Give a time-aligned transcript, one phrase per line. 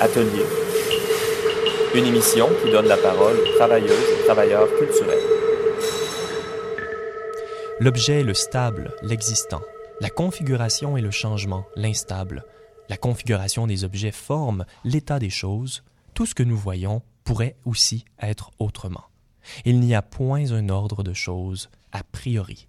[0.00, 0.46] Atelier,
[1.94, 5.18] une émission qui donne la parole aux travailleuses et travailleurs culturels.
[7.80, 9.60] L'objet est le stable, l'existant.
[10.00, 12.46] La configuration est le changement, l'instable.
[12.88, 15.82] La configuration des objets forme l'état des choses.
[16.14, 19.04] Tout ce que nous voyons pourrait aussi être autrement.
[19.66, 22.68] Il n'y a point un ordre de choses a priori.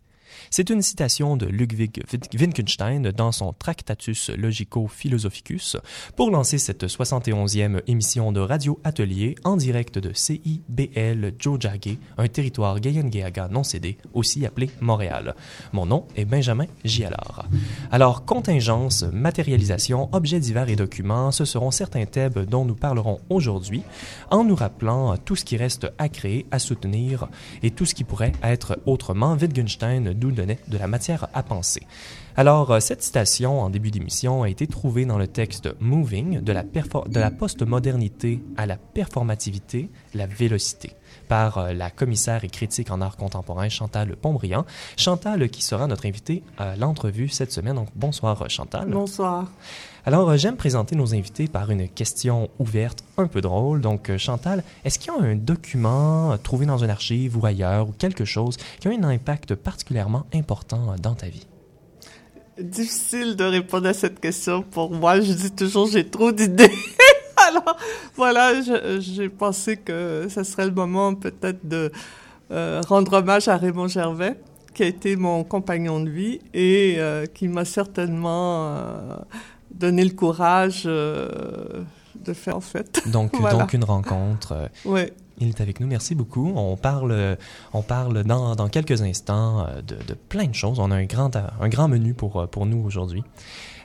[0.49, 5.77] C'est une citation de Ludwig Wittgenstein dans son Tractatus Logico-Philosophicus
[6.15, 12.79] pour lancer cette 71e émission de Radio Atelier en direct de CIBL Jojage, un territoire
[12.79, 15.35] Gayengeaga non cédé, aussi appelé Montréal.
[15.73, 17.47] Mon nom est Benjamin Gialard.
[17.91, 23.83] Alors, contingence, matérialisation, objets divers et documents, ce seront certains thèmes dont nous parlerons aujourd'hui
[24.29, 27.27] en nous rappelant tout ce qui reste à créer, à soutenir
[27.63, 29.33] et tout ce qui pourrait être autrement.
[29.33, 31.81] Wittgenstein nous donnait de la matière à penser.
[32.37, 36.53] Alors, euh, cette citation en début d'émission a été trouvée dans le texte Moving de
[36.53, 40.93] la, de la postmodernité à la performativité, la vélocité
[41.27, 44.65] par euh, la commissaire et critique en art contemporain Chantal Pontbriand.
[44.97, 47.75] Chantal qui sera notre invitée à l'entrevue cette semaine.
[47.75, 48.89] Donc, bonsoir Chantal.
[48.89, 49.51] Bonsoir.
[50.03, 53.81] Alors, euh, j'aime présenter nos invités par une question ouverte, un peu drôle.
[53.81, 57.89] Donc, euh, Chantal, est-ce qu'il y a un document trouvé dans une archive ou ailleurs
[57.89, 61.45] ou quelque chose qui a un impact particulièrement important dans ta vie?
[62.59, 65.21] Difficile de répondre à cette question pour moi.
[65.21, 66.71] Je dis toujours, j'ai trop d'idées.
[67.49, 67.77] Alors,
[68.15, 68.53] voilà,
[68.99, 71.91] j'ai pensé que ce serait le moment peut-être de
[72.49, 74.35] euh, rendre hommage à Raymond Gervais,
[74.73, 76.97] qui a été mon compagnon de vie et
[77.33, 79.25] qui m'a certainement
[79.73, 81.83] donner le courage euh,
[82.15, 83.01] de faire en fait.
[83.11, 84.51] Donc, donc une rencontre.
[84.53, 85.01] Euh, oui.
[85.39, 85.87] Il est avec nous.
[85.87, 86.53] Merci beaucoup.
[86.55, 87.37] On parle,
[87.73, 90.79] on parle dans, dans quelques instants euh, de, de, plein de choses.
[90.79, 93.23] On a un grand, un grand menu pour, pour nous aujourd'hui.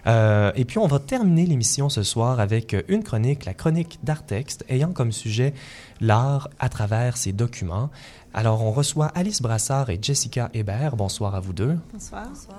[0.06, 4.64] Euh, et puis, on va terminer l'émission ce soir avec une chronique, la chronique d'Artexte,
[4.68, 5.54] ayant comme sujet
[6.00, 7.90] l'art à travers ses documents.
[8.34, 10.96] Alors, on reçoit Alice Brassard et Jessica Hébert.
[10.96, 11.78] Bonsoir à vous deux.
[11.92, 12.28] Bonsoir.
[12.28, 12.58] Bonsoir.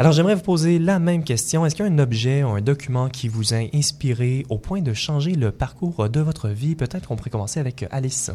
[0.00, 1.66] Alors, j'aimerais vous poser la même question.
[1.66, 4.80] Est-ce qu'il y a un objet ou un document qui vous a inspiré au point
[4.80, 6.76] de changer le parcours de votre vie?
[6.76, 8.30] Peut-être qu'on pourrait commencer avec Alice.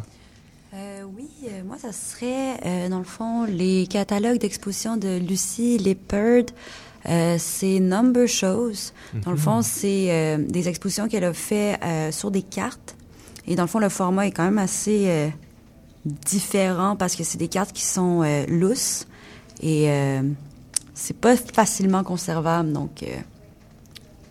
[0.74, 5.78] Euh, oui, euh, moi, ça serait, euh, dans le fond, les catalogues d'exposition de Lucie
[5.78, 6.48] Lippard.
[7.38, 8.92] c'est Number Shows.
[9.24, 9.64] Dans le fond, mhm.
[9.64, 11.80] c'est des expositions qu'elle a fait
[12.12, 12.98] sur des cartes.
[13.48, 15.32] Et dans le fond, le format est quand même assez
[16.06, 19.08] différent parce que c'est des cartes qui sont lousses.
[19.62, 19.88] Et
[20.94, 23.18] c'est pas facilement conservable, donc euh,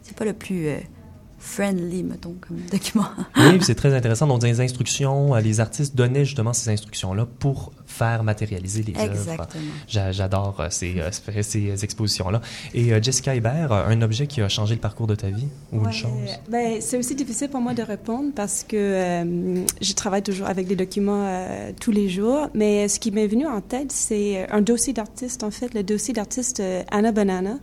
[0.03, 0.79] c'est pas le plus euh,
[1.43, 3.05] friendly, mettons, comme document.
[3.37, 4.27] oui, c'est très intéressant.
[4.27, 9.43] Donc, les instructions, euh, les artistes donnaient justement ces instructions-là pour faire matérialiser les Exactement.
[9.43, 10.13] œuvres.
[10.13, 12.41] J'adore euh, ces, euh, ces expositions-là.
[12.75, 15.93] Et Jessica Hébert, un objet qui a changé le parcours de ta vie ou une
[15.93, 16.11] chose?
[16.49, 19.25] Ben, c'est aussi difficile pour moi de répondre parce que
[19.81, 21.29] je travaille toujours avec des documents
[21.81, 22.49] tous les jours.
[22.55, 26.15] Mais ce qui m'est venu en tête, c'est un dossier d'artiste, en fait, le dossier
[26.15, 27.57] d'artiste Anna Banana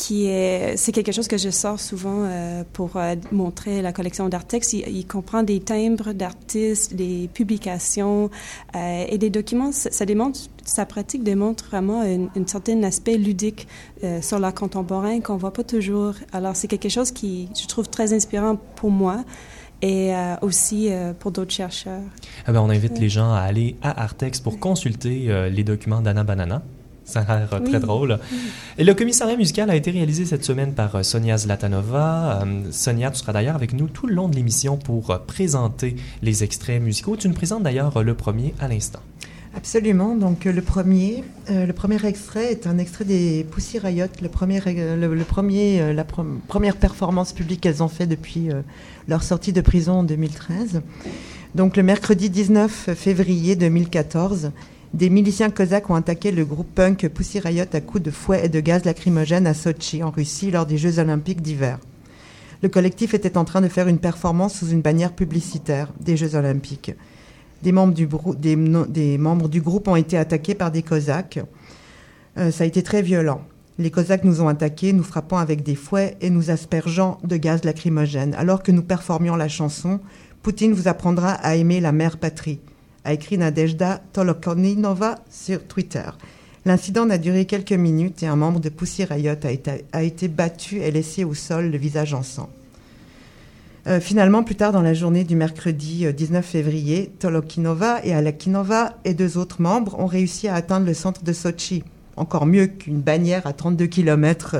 [0.00, 4.30] qui est, c'est quelque chose que je sors souvent euh, pour euh, montrer la collection
[4.30, 4.72] d'Artex.
[4.72, 8.30] Il, il, comprend des timbres d'artistes, des publications
[8.74, 9.72] euh, et des documents.
[9.72, 13.68] Ça, démontre, sa pratique démontre vraiment un certain aspect ludique
[14.22, 16.14] sur l'art contemporain qu'on voit pas toujours.
[16.32, 19.24] Alors c'est quelque chose qui je trouve très inspirant pour moi
[19.82, 22.02] et aussi pour d'autres chercheurs.
[22.46, 26.24] Ah ben, on invite les gens à aller à Artex pour consulter les documents d'Anna
[26.24, 26.62] Banana.
[27.10, 28.20] Ça a l'air très drôle.
[28.78, 32.42] Et le commissariat musical a été réalisé cette semaine par euh, Sonia Zlatanova.
[32.42, 35.96] Euh, Sonia, tu seras d'ailleurs avec nous tout le long de l'émission pour euh, présenter
[36.22, 37.16] les extraits musicaux.
[37.16, 39.00] Tu nous présentes d'ailleurs le premier à l'instant.
[39.56, 40.14] Absolument.
[40.14, 45.24] Donc le premier, le premier extrait est un extrait des Pussy Riot, le premier, le,
[45.24, 48.50] premier, la première performance publique qu'elles ont fait depuis
[49.08, 50.82] leur sortie de prison en 2013.
[51.56, 54.52] Donc le mercredi 19 février 2014,
[54.92, 58.48] des miliciens cosaques ont attaqué le groupe punk Pussy Riot à coups de fouet et
[58.48, 61.78] de gaz lacrymogène à Sochi, en Russie, lors des Jeux olympiques d'hiver.
[62.62, 66.34] Le collectif était en train de faire une performance sous une bannière publicitaire des Jeux
[66.34, 66.92] olympiques.
[67.62, 71.38] Des membres du, groupe ont été attaqués par des cosaques.
[72.36, 73.42] Euh, ça a été très violent.
[73.78, 77.62] Les cosaques nous ont attaqués, nous frappant avec des fouets et nous aspergeant de gaz
[77.64, 78.34] lacrymogène.
[78.34, 80.00] Alors que nous performions la chanson,
[80.42, 82.58] Poutine vous apprendra à aimer la mère patrie
[83.04, 86.08] a écrit Nadezhda Tolokoninova sur Twitter.
[86.66, 89.34] L'incident n'a duré quelques minutes et un membre de Pussy Riot
[89.92, 92.50] a été, battu et laissé au sol, le visage en sang.
[93.86, 98.92] Euh, finalement, plus tard dans la journée du mercredi 19 euh, février, Tolokinova et Alakinova
[99.06, 101.82] et deux autres membres ont réussi à atteindre le centre de Sochi.
[102.16, 104.56] Encore mieux qu'une bannière à 32 km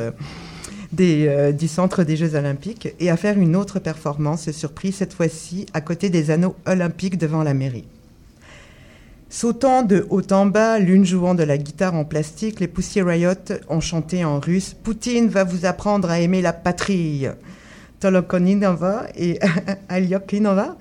[0.98, 5.66] euh, du centre des Jeux Olympiques et à faire une autre performance surprise, cette fois-ci
[5.75, 7.84] à côté des anneaux olympiques devant la mairie.
[9.32, 13.30] Sautant de haut en bas, l'une jouant de la guitare en plastique, les Pussy Riot
[13.68, 17.28] ont chanté en russe Poutine va vous apprendre à aimer la patrie.
[18.00, 19.38] Tolokoninova et
[19.88, 20.76] Alyokinova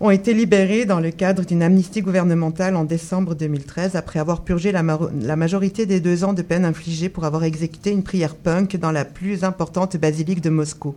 [0.00, 4.72] ont été libérés dans le cadre d'une amnistie gouvernementale en décembre 2013 après avoir purgé
[4.72, 4.82] la,
[5.20, 8.90] la, majorité des deux ans de peine infligée pour avoir exécuté une prière punk dans
[8.90, 10.96] la plus importante basilique de Moscou.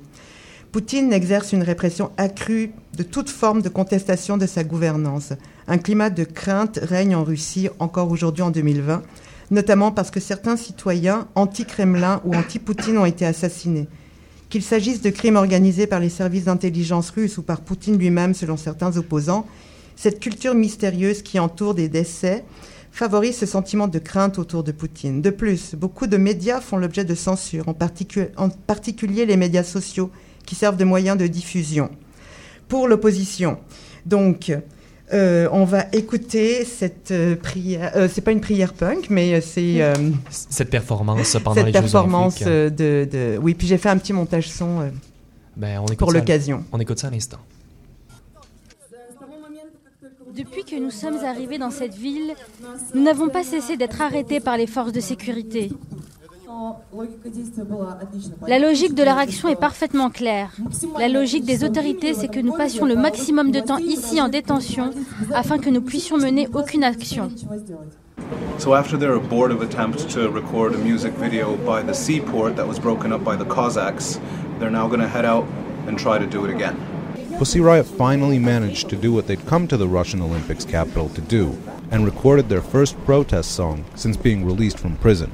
[0.71, 5.33] Poutine exerce une répression accrue de toute forme de contestation de sa gouvernance.
[5.67, 9.01] Un climat de crainte règne en Russie encore aujourd'hui en 2020,
[9.49, 13.87] notamment parce que certains citoyens anti-Kremlin ou anti-Poutine ont été assassinés.
[14.49, 18.57] Qu'il s'agisse de crimes organisés par les services d'intelligence russes ou par Poutine lui-même selon
[18.57, 19.47] certains opposants,
[19.95, 22.45] cette culture mystérieuse qui entoure des décès
[22.91, 25.23] favorise ce sentiment de crainte autour de Poutine.
[25.23, 27.75] De plus, beaucoup de médias font l'objet de censure, en,
[28.37, 30.11] en particulier les médias sociaux,
[30.45, 31.89] qui servent de moyens de diffusion
[32.67, 33.57] pour l'opposition.
[34.05, 34.51] Donc,
[35.13, 37.91] euh, on va écouter cette euh, prière.
[37.95, 39.81] Euh, c'est pas une prière punk, mais c'est
[40.29, 44.91] cette performance pendant cette performance de, de, Oui, puis j'ai fait un petit montage son
[45.55, 46.63] ben, on pour l'occasion.
[46.71, 47.39] On écoute ça à l'instant.
[50.35, 52.33] Depuis que nous sommes arrivés dans cette ville,
[52.93, 55.71] nous n'avons pas cessé d'être arrêtés par les forces de sécurité.
[58.47, 60.51] La logique de leur action est parfaitement claire.
[60.97, 64.91] La logique des autorités, c'est que nous passions le maximum de temps ici en détention
[65.33, 67.29] afin que nous puissions mener aucune action.
[68.57, 72.79] So after their abortive attempt to record a music video by the seaport that was
[72.79, 74.19] broken up by the Cossacks,
[74.59, 75.45] they're now going to head out
[75.87, 76.75] and try to do it again.
[77.37, 81.21] Pussy Riot finally managed to do what they'd come to the Russian Olympics capital to
[81.21, 81.57] do,
[81.91, 85.29] and recorded their first protest song since being released from prison.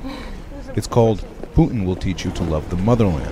[0.73, 1.19] It's called
[1.53, 3.27] Putin Will Teach You to Love the Motherland.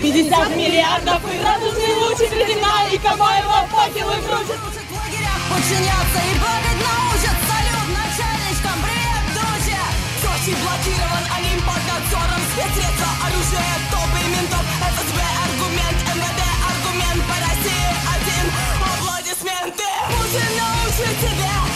[0.00, 2.32] 50 миллиардов и радужный луч из
[2.92, 4.60] и Камаева факелы крутят.
[5.48, 9.82] подчиняться и бегать научат салют начальничкам, привет, друзья!
[10.20, 17.88] Сочи блокирован, Олимп под надзором, средства, оружие, топы ментов, ФСБ, аргумент, МВД, аргумент по России
[18.12, 18.46] один,
[18.92, 21.69] аплодисменты, Путин научит тебя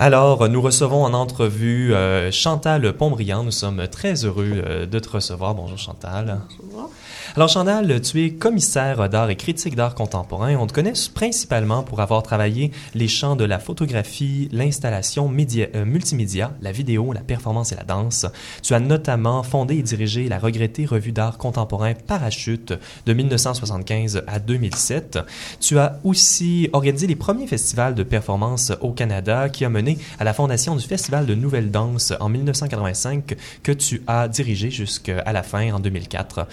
[0.00, 3.42] Alors, nous recevons en entrevue euh, Chantal Pontbriand.
[3.42, 5.56] Nous sommes très heureux euh, de te recevoir.
[5.56, 6.38] Bonjour Chantal.
[6.62, 6.92] Bonjour.
[7.38, 10.56] Alors Chantal, tu es commissaire d'art et critique d'art contemporain.
[10.56, 16.52] On te connaît principalement pour avoir travaillé les champs de la photographie, l'installation euh, multimédia,
[16.60, 18.26] la vidéo, la performance et la danse.
[18.64, 22.74] Tu as notamment fondé et dirigé la regrettée revue d'art contemporain Parachute
[23.06, 25.20] de 1975 à 2007.
[25.60, 30.24] Tu as aussi organisé les premiers festivals de performance au Canada qui a mené à
[30.24, 35.44] la fondation du Festival de Nouvelle Danse en 1985 que tu as dirigé jusqu'à la
[35.44, 36.48] fin en 2004.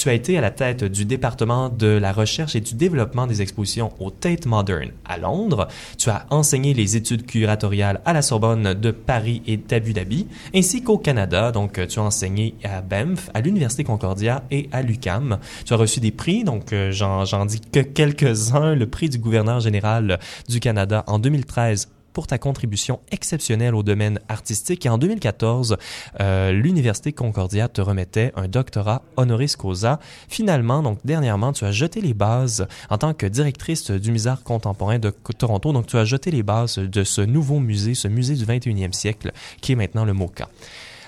[0.00, 3.42] Tu as été à la tête du département de la recherche et du développement des
[3.42, 5.68] expositions au Tate Modern à Londres.
[5.98, 10.82] Tu as enseigné les études curatoriales à la Sorbonne de Paris et d'Abu Dhabi, ainsi
[10.82, 11.52] qu'au Canada.
[11.52, 15.38] Donc, tu as enseigné à Banff, à l'Université Concordia et à l'UCAM.
[15.66, 18.74] Tu as reçu des prix, donc euh, j'en dis que quelques-uns.
[18.74, 24.20] Le prix du gouverneur général du Canada en 2013 pour ta contribution exceptionnelle au domaine
[24.28, 24.86] artistique.
[24.86, 25.76] Et en 2014,
[26.20, 30.00] euh, l'Université Concordia te remettait un doctorat honoris causa.
[30.28, 34.98] Finalement, donc dernièrement, tu as jeté les bases en tant que directrice du musée contemporain
[34.98, 35.72] de Toronto.
[35.72, 39.32] Donc tu as jeté les bases de ce nouveau musée, ce musée du 21e siècle
[39.60, 40.48] qui est maintenant le MoCA.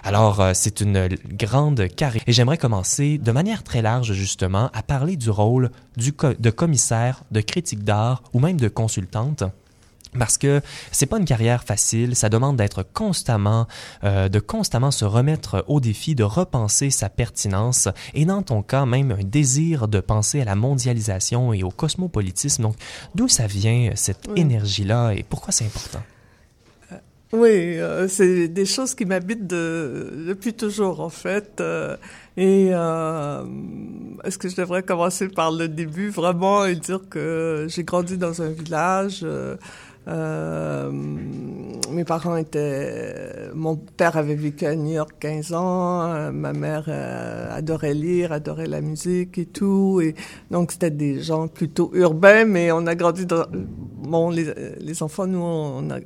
[0.05, 2.23] Alors, euh, c'est une grande carrière.
[2.27, 7.41] Et j'aimerais commencer de manière très large, justement, à parler du rôle de commissaire, de
[7.41, 9.45] critique d'art ou même de consultante
[10.19, 13.67] parce que c'est pas une carrière facile, ça demande d'être constamment,
[14.05, 18.85] euh, de constamment se remettre au défi, de repenser sa pertinence, et dans ton cas
[18.85, 22.63] même un désir de penser à la mondialisation et au cosmopolitisme.
[22.63, 22.77] Donc,
[23.15, 26.03] d'où ça vient cette énergie-là et pourquoi c'est important?
[26.93, 26.97] Euh,
[27.33, 31.63] oui, euh, c'est des choses qui m'habitent de, depuis toujours en fait.
[32.37, 32.67] et
[34.25, 36.11] est-ce que je devrais commencer par le début?
[36.11, 39.25] Vraiment et dire que j'ai grandi dans un village
[40.09, 43.51] euh, mes parents étaient.
[43.55, 46.03] Mon père avait vécu à New York 15 ans.
[46.03, 50.01] Euh, ma mère euh, adorait lire, adorait la musique et tout.
[50.03, 50.15] Et
[50.51, 53.45] donc c'était des gens plutôt urbains, mais on a grandi dans.
[53.53, 56.01] bon, les, enfants, nous, on a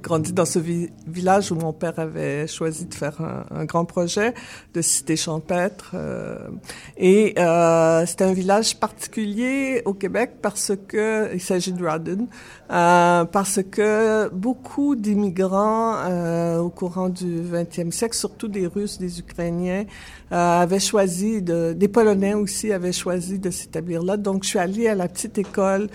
[0.00, 4.34] grandi dans ce village où mon père avait choisi de faire un, grand projet
[4.74, 5.92] de cité champêtre.
[5.94, 6.48] Euh,
[6.96, 12.28] et euh, c'est un village particulier au Québec parce que, il s'agit de Rawdon,
[12.70, 19.20] euh, parce que beaucoup d'immigrants euh, au courant du 20e siècle, surtout des Russes, des
[19.20, 19.84] Ukrainiens,
[20.32, 24.18] euh, avaient choisi, de, des Polonais aussi avaient choisi de s'établir là.
[24.18, 25.88] Donc, je suis allée à la petite école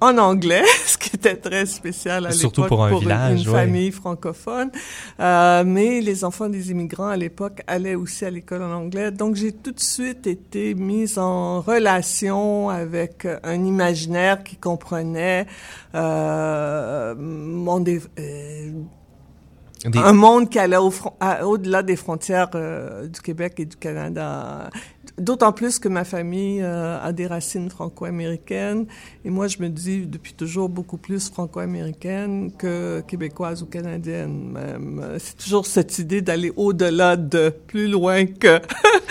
[0.00, 3.54] en anglais, ce qui était très spécial à l'époque Surtout pour un village, une, ouais.
[3.54, 4.70] famille francophone.
[5.20, 9.10] Euh, mais les enfants des immigrants à l'époque allaient aussi à l'école en anglais.
[9.10, 15.46] Donc j'ai tout de suite été mise en relation avec un imaginaire qui comprenait
[15.94, 18.70] euh, mon dé- euh,
[19.84, 20.92] Des- un monde qui allait au
[21.42, 24.68] au-delà des frontières euh, du Québec et du Canada.
[25.18, 28.86] D'autant plus que ma famille euh, a des racines franco-américaines.
[29.24, 34.52] Et moi, je me dis depuis toujours beaucoup plus franco-américaine que québécoise ou canadienne.
[34.52, 35.00] Même.
[35.02, 38.60] Euh, C'est toujours cette idée d'aller au-delà de, plus loin que.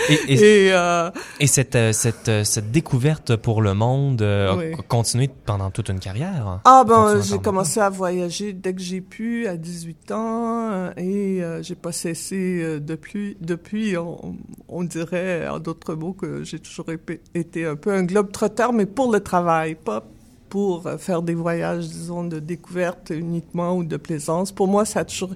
[0.08, 4.72] Et, et- et euh, et cette, euh, cette, euh, cette découverte pour le monde Oui.
[4.72, 6.60] a continué pendant toute une carrière?
[6.64, 11.62] Ah ben, j'ai commencé à voyager dès que j'ai pu, à 18 ans, et euh,
[11.62, 13.36] j'ai pas cessé depuis.
[13.40, 14.36] Depuis, on,
[14.68, 16.86] on dirait, en d'autres que j'ai toujours
[17.34, 20.04] été un peu un globe trotteur, mais pour le travail, pas
[20.50, 24.52] pour euh, faire des voyages, disons, de découverte uniquement ou de plaisance.
[24.52, 25.34] Pour moi, ça a toujours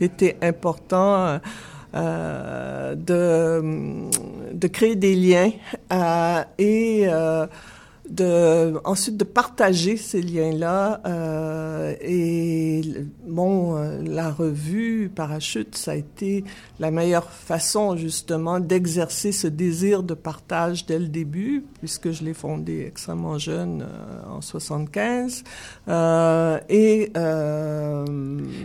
[0.00, 1.26] été important.
[1.26, 1.38] euh,
[1.94, 5.52] euh, de, créer des liens
[6.58, 7.06] et
[8.14, 12.82] de ensuite de partager ces liens-là euh, et
[13.26, 16.44] bon euh, la revue Parachute ça a été
[16.78, 22.34] la meilleure façon justement d'exercer ce désir de partage dès le début puisque je l'ai
[22.34, 25.44] fondé extrêmement jeune euh, en 75
[25.88, 28.04] euh, et euh,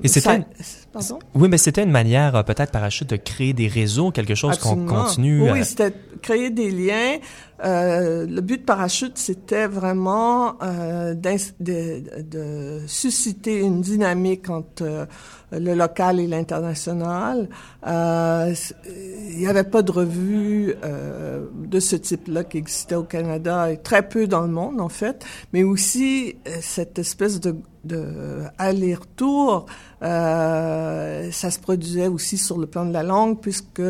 [0.04, 0.46] Et c'était
[0.92, 1.20] pardon?
[1.36, 4.86] Oui, mais c'était une manière, euh, peut-être parachute, de créer des réseaux, quelque chose qu'on
[4.86, 5.52] continue.
[5.52, 7.18] Oui, c'était créer des liens.
[7.64, 15.06] Euh, le but de Parachute, c'était vraiment euh, de susciter une dynamique entre euh,
[15.52, 17.50] le local et l'international.
[17.88, 18.54] Euh,
[19.32, 23.78] il n'y avait pas de revue euh, de ce type-là qui existait au Canada et
[23.78, 29.66] très peu dans le monde, en fait, mais aussi euh, cette espèce de, de aller-retour,
[30.02, 33.82] euh, ça se produisait aussi sur le plan de la langue, puisque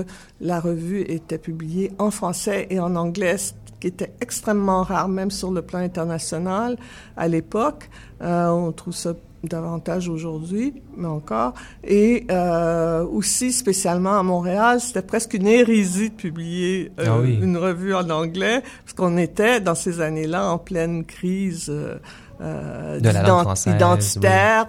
[0.42, 5.32] la revue était publiée en français et en anglais, ce qui était extrêmement rare, même
[5.32, 6.78] sur le plan international
[7.16, 7.90] à l'époque.
[8.22, 11.54] Euh, on trouve ça davantage aujourd'hui, mais encore.
[11.84, 17.40] Et euh, aussi, spécialement à Montréal, c'était presque une hérésie de publier euh, Ah oui.
[17.42, 21.98] une revue en anglais, parce qu'on était dans ces années-là en pleine crise euh,
[22.42, 23.24] euh, De la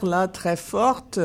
[0.03, 1.21] là, très forte,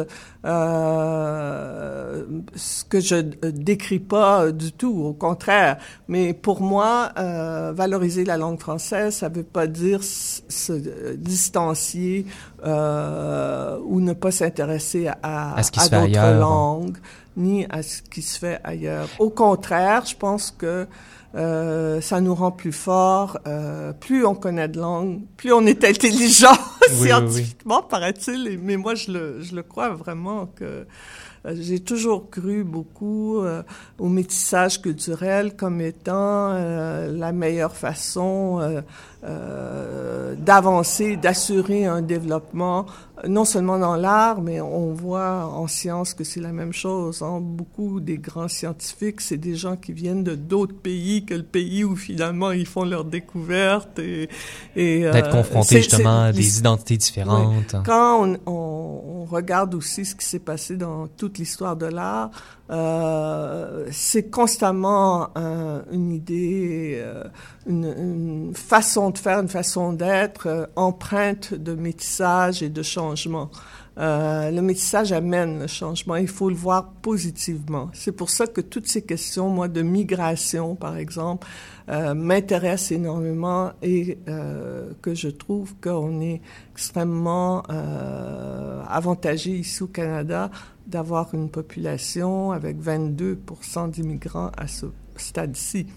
[0.45, 2.23] euh,
[2.55, 5.77] ce que je euh, décris pas euh, du tout, au contraire.
[6.07, 12.25] Mais pour moi, euh, valoriser la langue française, ça veut pas dire se euh, distancier
[12.63, 16.97] euh, ou ne pas s'intéresser à, À fait d'autres langues,
[17.37, 19.07] ni à ce qui se fait ailleurs.
[19.19, 20.87] Au contraire, je pense que
[21.35, 23.39] euh, ça nous rend plus forts.
[23.45, 26.51] Euh, plus on connaît de langue, plus on est intelligent
[26.81, 27.07] oui, oui.
[27.07, 28.59] scientifiquement, paraît-il.
[28.61, 30.85] Mais moi, je le, je le crois vraiment que
[31.45, 33.63] euh, j'ai toujours cru beaucoup euh,
[33.99, 38.83] au métissage culturel comme étant la meilleure façon
[39.25, 42.86] euh, d'avancer, d'assurer un développement,
[43.27, 47.22] non seulement dans l'art, mais on voit en science que c'est la même chose.
[47.24, 47.39] hein.
[47.41, 51.84] Beaucoup des grands scientifiques, c'est des gens qui viennent de d'autres pays que le pays
[51.84, 54.29] où finalement ils font leurs découvertes et,
[54.75, 57.75] et D'être euh, confronté c'est- justement à des identités différentes.
[57.86, 62.29] quand on, on- on regarde aussi ce qui s'est passé dans toute l'histoire de l'art,
[62.72, 67.24] euh, c'est constamment un- une idée, euh,
[67.67, 73.50] une, une façon de faire, une façon d'être euh, empreinte de métissage et de changement.
[73.98, 76.17] Euh, le métissage amène le changement.
[76.17, 77.89] Il faut le voir positivement.
[77.93, 81.48] C'est pour ça que toutes ces questions, moi, de migration, par exemple,
[81.88, 86.41] euh, m'intéressent énormément et euh, que je trouve qu'on est
[86.74, 90.50] extrêmement euh, avantagé ici au Canada
[90.87, 93.39] d'avoir une population avec 22
[93.89, 94.87] d'immigrants à ce
[95.17, 95.87] stade-ci.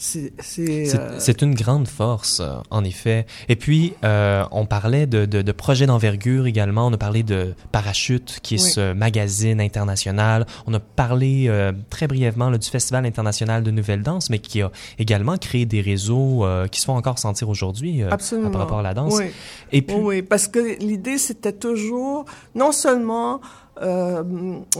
[0.00, 0.86] c'est c'est
[1.18, 3.26] C'est euh, une grande force, euh, en effet.
[3.48, 6.86] Et puis, euh, on parlait de, de, de projets d'envergure également.
[6.86, 8.70] On a parlé de Parachute, qui est Oui.
[8.70, 10.46] ce magazine international.
[10.68, 14.62] On a parlé euh, très brièvement là, du Festival international de nouvelle danse, mais qui
[14.62, 18.10] a également créé des réseaux euh, qui se font encore sentir aujourd'hui euh,
[18.52, 19.16] par rapport à la danse.
[19.18, 19.30] Oui.
[19.72, 23.40] Et puis, Oui, parce que l'idée, c'était toujours non seulement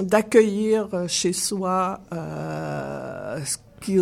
[0.02, 3.56] d'accueillir euh, chez soi euh, ce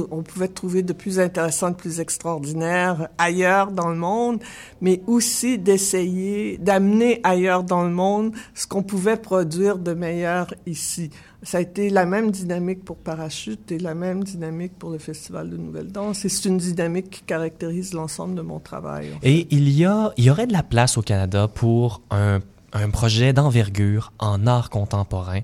[0.09, 4.41] qu'on pouvait trouver de plus intéressant, de plus extraordinaire ailleurs dans le monde,
[4.81, 11.11] mais aussi d'essayer d'amener ailleurs dans le monde ce qu'on pouvait produire de meilleur ici.
[11.43, 15.51] Ça a été la même dynamique pour Parachute et la même dynamique pour le Festival
[15.51, 16.25] de Nouvelle Danse.
[16.25, 19.11] Et c'est une dynamique qui caractérise l'ensemble de mon travail.
[19.15, 22.41] en Et il y a, il y aurait de la place au Canada pour un
[22.77, 25.41] un projet d'envergure en art contemporain.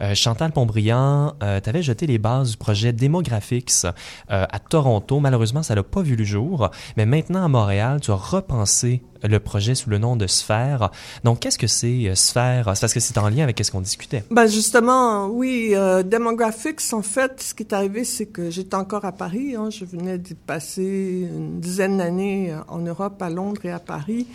[0.00, 5.20] Euh, Chantal Pontbriand, euh, tu avais jeté les bases du projet Demographics euh, à Toronto.
[5.20, 6.70] Malheureusement, ça n'a pas vu le jour.
[6.96, 10.90] Mais maintenant, à Montréal, tu as repensé le projet sous le nom de Sphère.
[11.24, 12.70] Donc, qu'est-ce que c'est euh, Sphère?
[12.74, 14.24] C'est parce que c'est en lien avec ce qu'on discutait.
[14.30, 19.04] Ben justement, oui, euh, Demographics, en fait, ce qui est arrivé, c'est que j'étais encore
[19.04, 19.54] à Paris.
[19.56, 24.26] Hein, je venais d'y passer une dizaine d'années en Europe, à Londres et à Paris,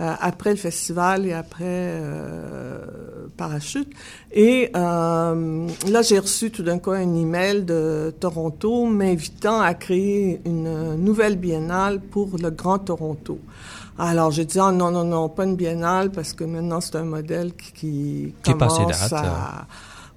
[0.00, 2.78] après le festival et après euh,
[3.36, 3.92] Parachute.
[4.32, 10.40] Et euh, là, j'ai reçu tout d'un coup un email de Toronto m'invitant à créer
[10.44, 13.38] une nouvelle biennale pour le Grand Toronto.
[13.98, 17.04] Alors, j'ai dit, ah, non, non, non, pas une biennale, parce que maintenant, c'est un
[17.04, 19.66] modèle qui, qui, Qui est passé commence date, à...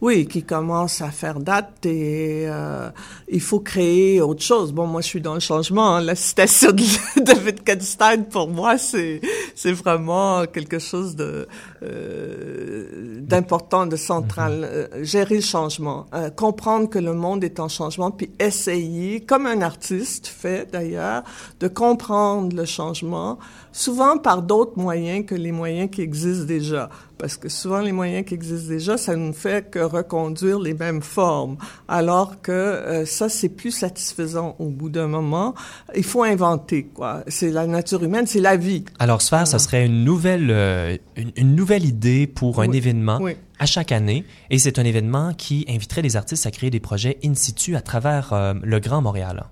[0.03, 2.89] Oui, qui commence à faire date et euh,
[3.29, 4.73] il faut créer autre chose.
[4.73, 5.95] Bon, moi, je suis dans le changement.
[5.95, 6.01] hein.
[6.01, 6.83] La citation de,
[7.23, 9.21] de Wittgenstein, pour moi, c'est
[9.55, 11.47] c'est vraiment quelque chose de
[11.83, 14.67] euh, d'important, de central.
[14.69, 19.45] Euh, gérer le changement, euh, comprendre que le monde est en changement, puis essayer, comme
[19.45, 21.23] un artiste fait d'ailleurs,
[21.61, 23.39] de comprendre le changement,
[23.73, 26.89] souvent par d'autres moyens que les moyens qui existent déjà.
[27.17, 31.01] Parce que souvent, les moyens qui existent déjà, ça ne fait que reconduire les mêmes
[31.01, 31.57] formes.
[31.87, 35.53] Alors que euh, ça, c'est plus satisfaisant au bout d'un moment.
[35.95, 37.23] Il faut inventer, quoi.
[37.27, 38.83] C'est la nature humaine, c'est la vie.
[38.99, 43.19] Alors, Sphère, ça serait une nouvelle, euh, une, une nouvelle idée pour un Oui, événement
[43.21, 43.33] oui.
[43.59, 44.25] à chaque année.
[44.49, 47.81] Et c'est un événement qui inviterait les artistes à créer des projets in situ à
[47.81, 49.45] travers euh, le Grand Montréal.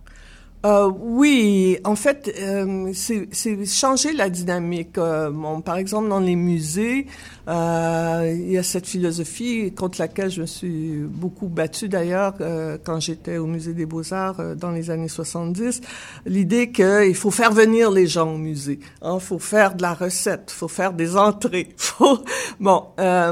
[0.63, 4.97] Euh, oui, en fait, euh, c'est changer la dynamique.
[4.99, 7.07] Euh, bon, par exemple, dans les musées,
[7.47, 12.77] euh, il y a cette philosophie contre laquelle je me suis beaucoup battue d'ailleurs euh,
[12.83, 15.81] quand j'étais au musée des Beaux-Arts euh, dans les années 70.
[16.27, 18.79] L'idée qu'il faut faire venir les gens au musée.
[19.03, 21.69] Il faut faire de la recette, faut faire des entrées.
[21.77, 22.19] Faut...
[22.59, 22.85] Bon,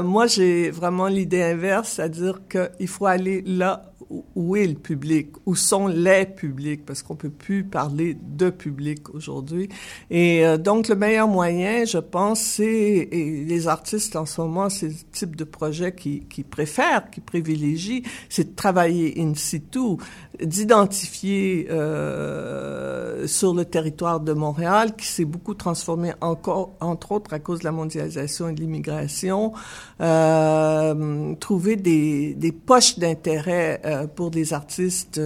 [0.04, 3.89] moi, j'ai vraiment l'idée inverse, c'est-à-dire qu'il faut aller là
[4.34, 9.14] où- est le public, où sont les publics, parce qu'on peut plus parler de public
[9.14, 9.68] aujourd'hui.
[10.10, 14.68] Et euh, donc, le meilleur moyen, je pense, c'est, et les artistes en ce moment,
[14.68, 19.96] c'est le type de projet qui, qui préfèrent, qui privilégient, c'est de travailler in situ,
[20.42, 22.89] d'identifier euh,
[23.26, 27.64] sur le territoire de Montréal, qui s'est beaucoup transformé encore, entre autres, à cause de
[27.64, 29.52] la mondialisation et de l'immigration,
[30.00, 35.20] euh, trouver des, des poches d'intérêt euh, pour des artistes,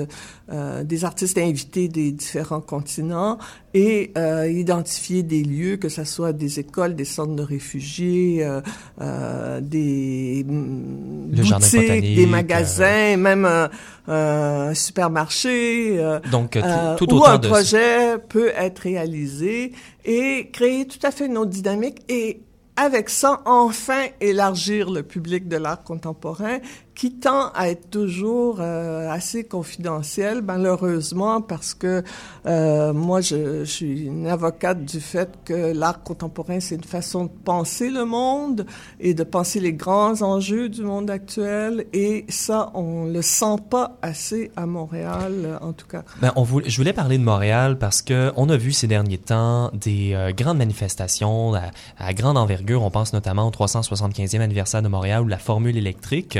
[0.53, 3.39] euh, des artistes invités des différents continents
[3.73, 8.61] et euh, identifier des lieux, que ce soit des écoles, des centres de réfugiés, euh,
[9.01, 13.71] euh, des Le boutiques, des magasins, même un,
[14.07, 15.99] un supermarché.
[15.99, 17.49] euh, Donc, euh, tout, euh, tout où autant un de...
[17.49, 19.73] projet peut être réalisé
[20.05, 22.41] et créer tout à fait une autre dynamique et
[22.77, 26.59] avec ça, enfin élargir le public de l'art contemporain
[26.95, 32.03] qui tend à être toujours euh, assez confidentiel, malheureusement, parce que
[32.47, 37.25] euh, moi, je, je suis une avocate du fait que l'art contemporain, c'est une façon
[37.25, 38.67] de penser le monde
[39.01, 43.99] et de penser les grands enjeux du monde actuel, et ça, on le sent pas
[44.03, 46.05] assez à Montréal, en tout cas.
[46.21, 49.19] Ben, on voulait, je voulais parler de Montréal parce que on a vu ces derniers
[49.19, 51.63] temps des euh, grandes manifestations à,
[51.99, 52.83] à grande envergure.
[52.83, 56.39] On pense notamment au 375e anniversaire de Montréal ou la formule électrique.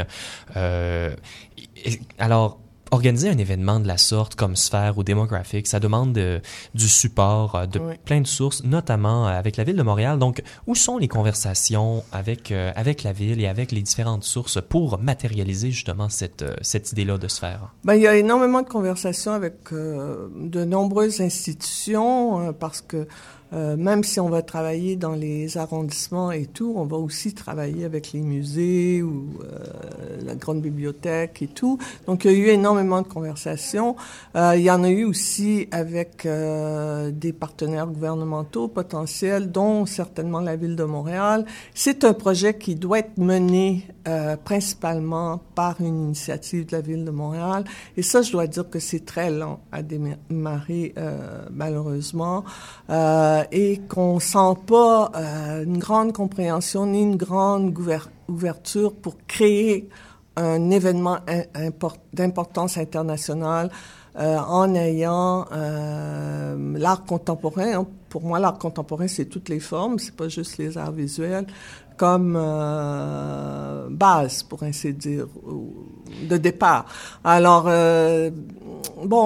[0.57, 1.15] Euh,
[1.85, 2.59] et- alors,
[2.91, 6.41] organiser un événement de la sorte comme Sphère ou Demographic, ça demande de-
[6.75, 7.95] du support euh, de Oui.
[8.05, 10.19] plein de sources, notamment euh, avec la ville de Montréal.
[10.21, 14.61] Donc, où sont les conversations avec euh, avec la ville et avec les différentes sources
[14.69, 17.73] pour matérialiser justement cette cette idée-là de Sphère?
[17.85, 23.09] Ben, il y a énormément de conversations avec euh, de nombreuses institutions euh, parce que
[23.55, 27.85] euh, même si on va travailler dans les arrondissements et tout, on va aussi travailler
[27.85, 31.79] avec les musées ou euh, la grande bibliothèque et tout.
[32.07, 33.95] Donc, il y a eu énormément de conversations.
[34.35, 40.41] Euh, il y en a eu aussi avec euh, des partenaires gouvernementaux potentiels, dont certainement
[40.41, 41.45] la ville de Montréal.
[41.75, 47.05] C'est un projet qui doit être mené euh, principalement par une initiative de la ville
[47.05, 47.65] de Montréal.
[47.97, 50.95] Et ça, je dois dire que c'est très lent à démarrer,
[51.51, 52.45] malheureusement,
[52.91, 57.75] euh, et qu'on sent pas euh, une grande compréhension ni une grande
[58.29, 59.89] ouverture pour créer
[60.37, 61.19] un événement
[62.13, 63.71] d'importance internationale
[64.17, 67.85] euh, en ayant euh, l'art contemporain.
[68.09, 71.47] Pour moi, l'art contemporain, c'est toutes les formes, c'est pas juste les arts visuels,
[71.97, 75.75] comme euh, base, pour ainsi dire, ou-
[76.29, 76.87] de départ.
[77.25, 78.31] Alors, euh,
[79.05, 79.23] bon,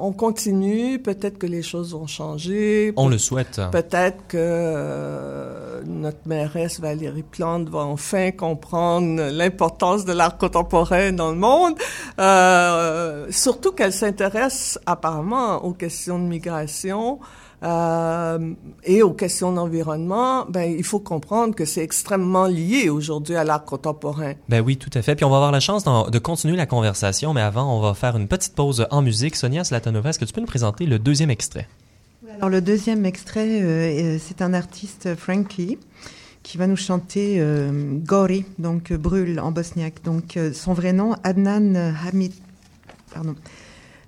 [0.00, 2.92] on, on continue, peut-être que les choses vont changer.
[2.96, 3.60] On le souhaite.
[3.72, 11.30] Peut-être que euh, notre mairesse Valérie Plante va enfin comprendre l'importance de l'art contemporain dans
[11.30, 11.74] le monde,
[12.18, 17.18] euh, surtout qu'elle s'intéresse apparemment aux questions de migration.
[17.62, 18.52] Euh,
[18.84, 23.64] et aux questions d'environnement, ben, il faut comprendre que c'est extrêmement lié aujourd'hui à l'art
[23.64, 24.34] contemporain.
[24.48, 25.14] Ben oui, tout à fait.
[25.14, 28.16] Puis on va avoir la chance de continuer la conversation, mais avant, on va faire
[28.16, 29.36] une petite pause en musique.
[29.36, 31.68] Sonia Slatanova, est-ce que tu peux nous présenter le deuxième extrait?
[32.36, 35.78] Alors le deuxième extrait, euh, euh, c'est un artiste Frankie
[36.44, 40.04] qui va nous chanter euh, Gori, donc euh, brûle en bosniaque.
[40.04, 41.74] Donc euh, son vrai nom, Adnan
[42.06, 42.32] Hamid,
[43.12, 43.34] pardon,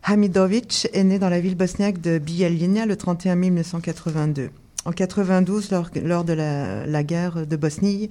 [0.08, 4.50] Hamidovic, est né dans la ville bosniaque de Bijeljina le 31 mai 1982.
[4.84, 8.08] En 92, lors, lors de la, guerre de Bosnie,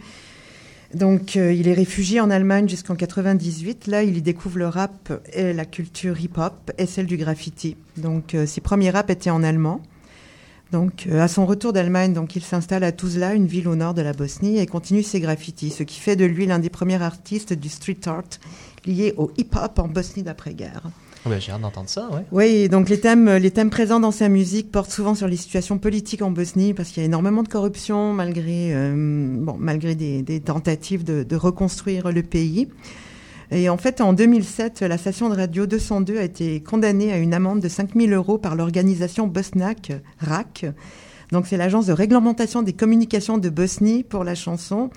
[0.94, 3.88] donc euh, il est réfugié en Allemagne jusqu'en 98.
[3.88, 7.78] Là, il y découvre le rap et la culture hip-hop et celle du graffiti.
[7.96, 9.80] Donc euh, ses premiers raps étaient en allemand.
[10.74, 13.94] Donc, euh, à son retour d'Allemagne, donc il s'installe à Tuzla, une ville au nord
[13.94, 17.02] de la Bosnie, et continue ses graffitis, ce qui fait de lui l'un des premiers
[17.02, 18.24] artistes du street art
[18.86, 20.90] lié au hip-hop en Bosnie d'après-guerre.
[21.26, 22.08] Oh, ben, J'ai hâte d'entendre ça.
[22.32, 25.80] Oui, donc les thèmes, les thèmes présents dans sa musique portent souvent sur les situations
[25.80, 31.24] politiques en Bosnie, parce qu'il y a énormément de corruption malgré, euh, des, tentatives de,
[31.24, 32.68] de reconstruire le pays.
[33.50, 37.34] Et en fait, en 2007, la station de radio 202 a été condamnée à une
[37.34, 40.66] amende de 5000 euros par l'organisation Bosnac, RAC.
[41.32, 44.90] Donc c'est l'agence de réglementation des communications de Bosnie pour la chanson.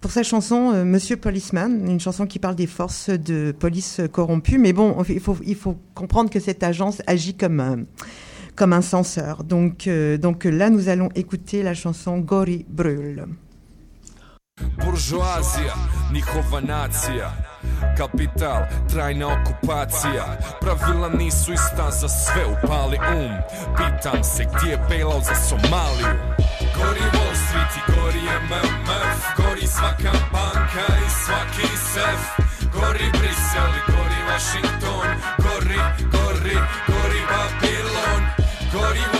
[0.00, 4.58] Pour sa chanson euh, Monsieur Policeman, une chanson qui parle des forces de police corrompues.
[4.58, 7.78] Mais bon, il faut, comprendre que cette agence agit comme un,
[8.54, 9.44] comme un censeur.
[9.44, 13.26] Donc, euh, donc là, nous allons écouter la chanson Gori Brûle.
[26.76, 32.22] Gori Wall Street i gori MMF Gori svaka banka i svaki sef.
[32.72, 35.08] Gori Brisel i gori Washington.
[35.44, 35.80] Gori,
[36.14, 38.22] gori, gori Babilon.
[38.72, 39.15] Gori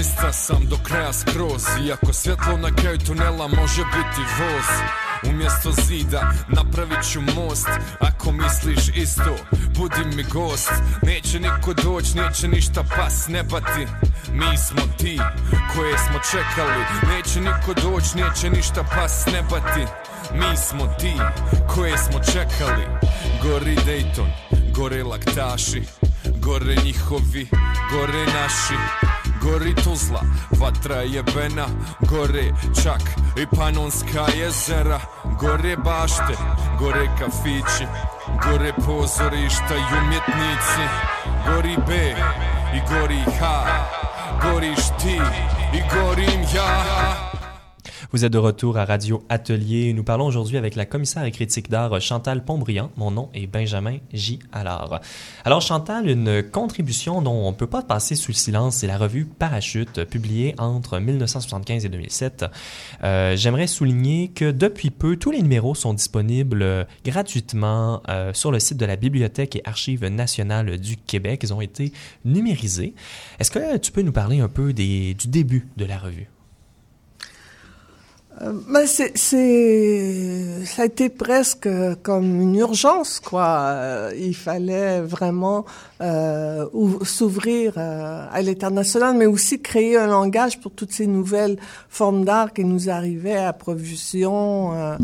[0.00, 4.66] optimista sam do kraja skroz Iako svjetlo na kraju tunela može biti voz.
[5.32, 7.68] Umjesto zida napravit ću most
[8.00, 9.36] Ako misliš isto,
[9.78, 10.72] budi mi gost.
[11.02, 13.86] Neće niko doć, neće ništa pas neba ti
[14.32, 15.20] Mi smo ti
[15.74, 19.84] koje smo čekali Neće niko doć, neće ništa pas neba ti
[20.34, 21.12] Mi smo ti
[21.74, 22.86] koje smo čekali.
[23.42, 24.30] Gori Dayton,
[24.74, 25.82] gore laktaši
[26.42, 27.48] Gore njihovi,
[27.92, 29.09] gore naši
[29.40, 30.20] Gori Tuzla,
[30.60, 31.66] vatra jebena
[32.00, 33.02] Gore čak
[33.36, 35.00] i Panonska jezera.
[35.40, 36.34] Gore bašte,
[36.78, 37.86] gore kafići
[38.44, 40.84] Gore pozorišta i umjetnici.
[41.46, 42.14] Gori B
[42.74, 43.64] i gori H
[44.42, 45.20] Goriš ti
[45.74, 47.29] i gorim ja
[48.12, 49.92] Vous êtes de retour à Radio Atelier.
[49.92, 52.90] Nous parlons aujourd'hui avec la commissaire et critique d'art Chantal Pontbriand.
[52.96, 54.40] Mon nom est Benjamin J.
[54.50, 55.00] Allard.
[55.44, 58.98] Alors Chantal, une contribution dont on ne peut pas passer sous le silence, c'est la
[58.98, 62.46] revue Parachute, publiée entre 1975 et 2007.
[63.04, 68.50] Euh, J'aimerais souligner que depuis peu, tous les numéros sont disponibles euh, gratuitement euh, sur
[68.50, 71.42] le site de la Bibliothèque et Archives nationales du Québec.
[71.44, 71.92] Ils ont été
[72.24, 72.92] numérisés.
[73.38, 76.28] Est-ce que tu peux nous parler un peu du début de la revue?
[78.42, 81.68] Euh, ben c'est, c'est, ça a été presque
[82.02, 83.58] comme une urgence, quoi.
[83.58, 85.66] Euh, il fallait vraiment
[86.00, 91.58] euh, ou- s'ouvrir euh, à l'international, mais aussi créer un langage pour toutes ces nouvelles
[91.90, 94.72] formes d'art qui nous arrivaient à profusion.
[94.72, 94.96] euh,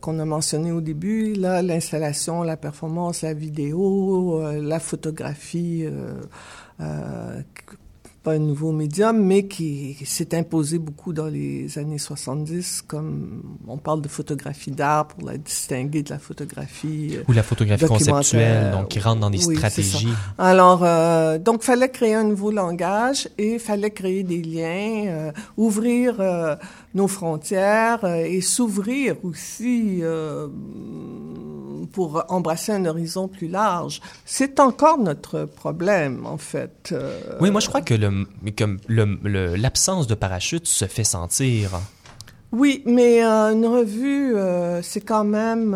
[0.00, 5.84] qu'on a mentionné au début, là, l'installation, la performance, la vidéo, la photographie,
[8.22, 13.42] pas un nouveau médium, mais qui, qui s'est imposé beaucoup dans les années 70, comme
[13.66, 17.16] on parle de photographie d'art pour la distinguer de la photographie.
[17.16, 20.08] euh, Ou la photographie conceptuelle, donc qui rentre dans des Oui, stratégies.
[20.38, 26.16] Alors, euh, donc, fallait créer un nouveau langage et fallait créer des liens, euh, ouvrir
[26.20, 26.54] euh,
[26.94, 30.48] nos frontières euh, et s'ouvrir aussi euh,
[31.92, 34.00] pour embrasser un horizon plus large.
[34.24, 36.90] C'est encore notre problème, en fait.
[36.92, 38.26] Euh, Oui, moi je crois que le,
[38.56, 41.70] que le- le- l'absence de parachute se fait sentir.
[42.52, 45.74] Oui, mais euh, une revue, euh, c'est quand même,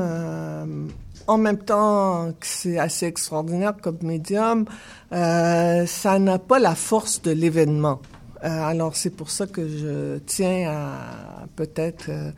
[1.26, 4.66] en même temps que c'est assez extraordinaire comme médium,
[5.10, 8.00] ça n'a pas la force de l'événement.
[8.46, 12.30] Euh, alors c'est pour ça que je tiens à peut-être euh,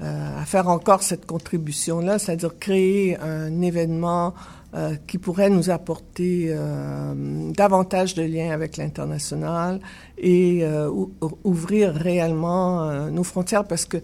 [0.00, 4.34] euh, à faire encore cette contribution-là, c'est-à-dire créer un événement
[4.74, 9.80] euh, qui pourrait nous apporter euh, davantage de liens avec l'international
[10.16, 11.12] et euh, ou-
[11.44, 14.00] ouvrir réellement euh, nos frontières parce que euh,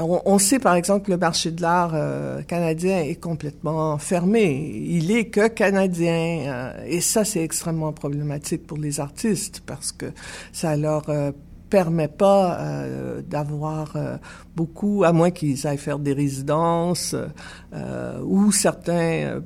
[0.00, 1.94] on, on sait par exemple que le marché de l'art
[2.46, 4.44] canadien est complètement fermé.
[4.86, 10.06] Il est que canadien et ça c'est extrêmement problématique pour les artistes parce que
[10.52, 11.04] ça leur
[11.70, 14.16] permet pas euh, d'avoir euh,
[14.56, 17.14] beaucoup, à moins qu'ils aillent faire des résidences
[17.72, 19.40] euh, ou certains euh,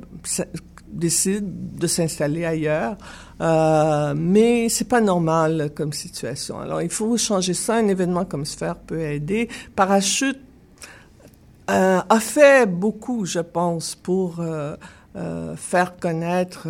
[0.88, 2.96] décident de s'installer ailleurs.
[3.40, 6.58] Euh, mais c'est pas normal comme situation.
[6.58, 7.76] Alors il faut changer ça.
[7.76, 9.48] Un événement comme Sphère peut aider.
[9.76, 10.40] Parachute
[11.70, 14.42] euh, a fait beaucoup, je pense, pour
[15.56, 16.66] faire connaître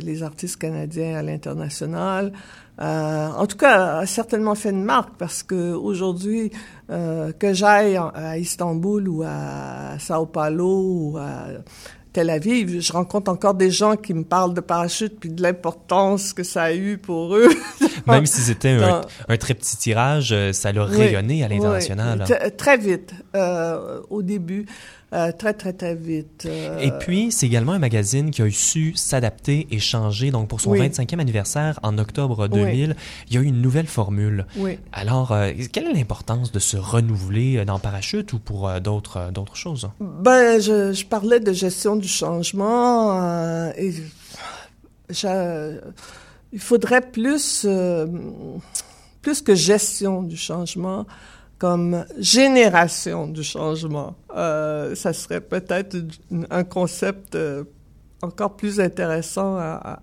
[0.00, 2.32] les artistes canadiens à l'international.
[2.80, 6.50] Euh, en tout cas, a certainement fait une marque parce que aujourd'hui,
[6.90, 11.46] euh, que j'aille à Istanbul ou à Sao Paulo ou à
[12.12, 16.32] Tel Aviv, je rencontre encore des gens qui me parlent de parachute puis de l'importance
[16.32, 17.48] que ça a eu pour eux.
[18.06, 18.78] Même si c'était
[19.28, 22.24] un, très petit tirage, euh, ça l'a Oui, rayonné à l'international.
[22.24, 24.66] T- Très vite, euh, au début,
[25.12, 26.44] euh, très très très vite.
[26.46, 30.30] euh, Et puis, c'est également un magazine qui a eu su s'adapter et changer.
[30.30, 30.80] Donc, pour son Oui.
[30.80, 32.96] 25e anniversaire en octobre 2000,
[33.28, 34.46] il y a eu une nouvelle formule.
[34.56, 34.78] Oui.
[34.92, 39.88] Alors, euh, quelle est l'importance de se renouveler dans Parachute ou pour d'autres d'autres choses?
[40.00, 43.92] Ben, je, je parlais de gestion du changement et
[45.10, 45.80] je-
[46.52, 47.66] il faudrait plus,
[49.22, 51.06] plus que gestion du changement,
[51.58, 54.14] comme génération du changement.
[54.34, 55.96] Euh, ça serait peut-être
[56.50, 57.64] un concept euh,
[58.22, 60.00] encore plus intéressant à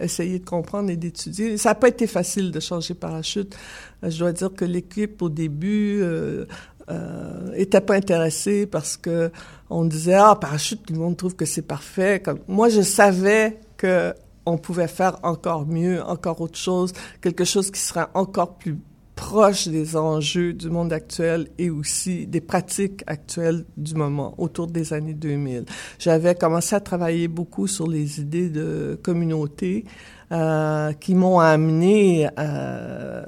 [0.00, 1.56] essayer de comprendre et d'étudier.
[1.56, 3.56] Ça n'a pas été facile de changer parachute.
[4.04, 6.46] Euh, Je dois dire que l'équipe au début euh,
[6.90, 9.30] euh, était pas intéressée parce que
[9.70, 12.20] on disait ah parachute tout le monde trouve que c'est parfait.
[12.20, 14.14] Comme moi je savais que
[14.44, 18.76] on pouvait faire encore mieux, encore autre chose, quelque chose qui serait encore plus
[19.14, 24.92] proche des enjeux du monde actuel et aussi des pratiques actuelles du moment, autour des
[24.92, 25.64] années 2000.
[25.98, 29.84] J'avais commencé à travailler beaucoup sur les idées de communauté
[30.32, 33.22] euh, qui m'ont amené euh,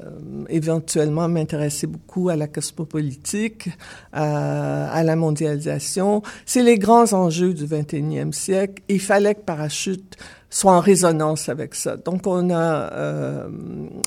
[0.48, 3.68] éventuellement à m'intéresser beaucoup à la cosmopolitique,
[4.16, 6.22] euh, à la mondialisation.
[6.46, 8.82] C'est les grands enjeux du 21e siècle.
[8.88, 10.16] Il fallait que Parachute
[10.54, 11.96] soit en résonance avec ça.
[11.96, 13.48] Donc, on a euh,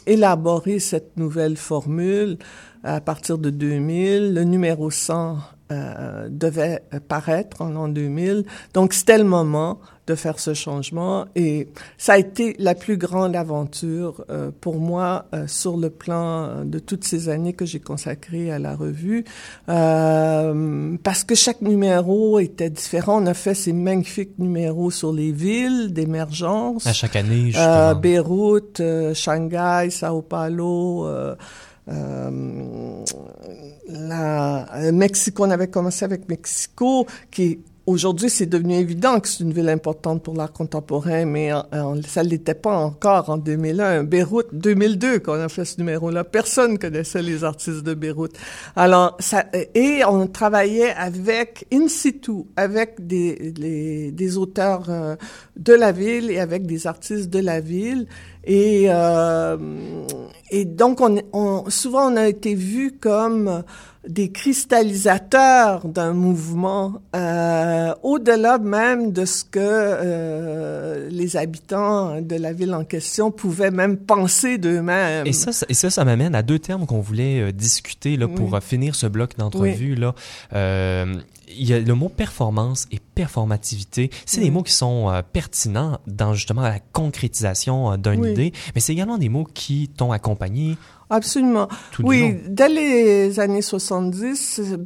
[0.05, 2.37] élaboré cette nouvelle formule
[2.85, 4.33] à partir de 2000.
[4.33, 5.39] Le numéro 100
[5.71, 8.45] euh, devait paraître en l'an 2000.
[8.73, 13.35] Donc, c'était le moment de faire ce changement et ça a été la plus grande
[13.35, 18.49] aventure euh, pour moi euh, sur le plan de toutes ces années que j'ai consacrées
[18.49, 19.25] à la revue
[19.67, 23.21] euh, parce que chaque numéro était différent.
[23.21, 26.87] On a fait ces magnifiques numéros sur les villes d'émergence.
[26.87, 27.95] À chaque année, Euh, justement.
[27.95, 31.35] Beyrouth, euh, Shanghai, Sao Paulo, euh, euh,
[33.87, 39.43] la, euh, Mexico, on avait commencé avec Mexico, qui aujourd'hui c'est devenu évident que c'est
[39.43, 43.37] une ville importante pour l'art contemporain, mais euh, euh, ça ne l'était pas encore en
[43.37, 44.03] 2001.
[44.03, 48.37] Beyrouth, 2002, quand on a fait ce numéro-là, personne connaissait les artistes de Beyrouth.
[48.75, 55.15] Alors, ça, et on travaillait avec, in situ, avec des auteurs euh,
[55.55, 58.07] de la ville et avec des artistes de la ville.
[58.47, 59.57] Et, euh,
[60.51, 63.63] et donc, on, on, souvent, on a été vu comme
[64.07, 72.53] des cristallisateurs d'un mouvement, euh, au-delà même de ce que euh, les habitants de la
[72.53, 75.27] ville en question pouvaient même penser d'eux-mêmes.
[75.27, 78.29] Et ça, ça- et ça, ça m'amène à deux termes qu'on voulait euh, discuter là,
[78.29, 78.57] pour Oui.
[78.57, 79.95] euh, finir ce bloc d'entrevue.
[79.95, 80.15] là.
[81.49, 84.09] Il y a le mot performance et performativité.
[84.25, 88.31] C'est des mots qui sont euh, pertinents dans justement la concrétisation euh, d'une Oui.
[88.31, 90.77] idée, mais c'est également des mots qui t'ont accompagné
[91.09, 91.67] Absolument.
[91.91, 92.39] tout Oui, long.
[92.49, 94.77] dès les années 70, euh,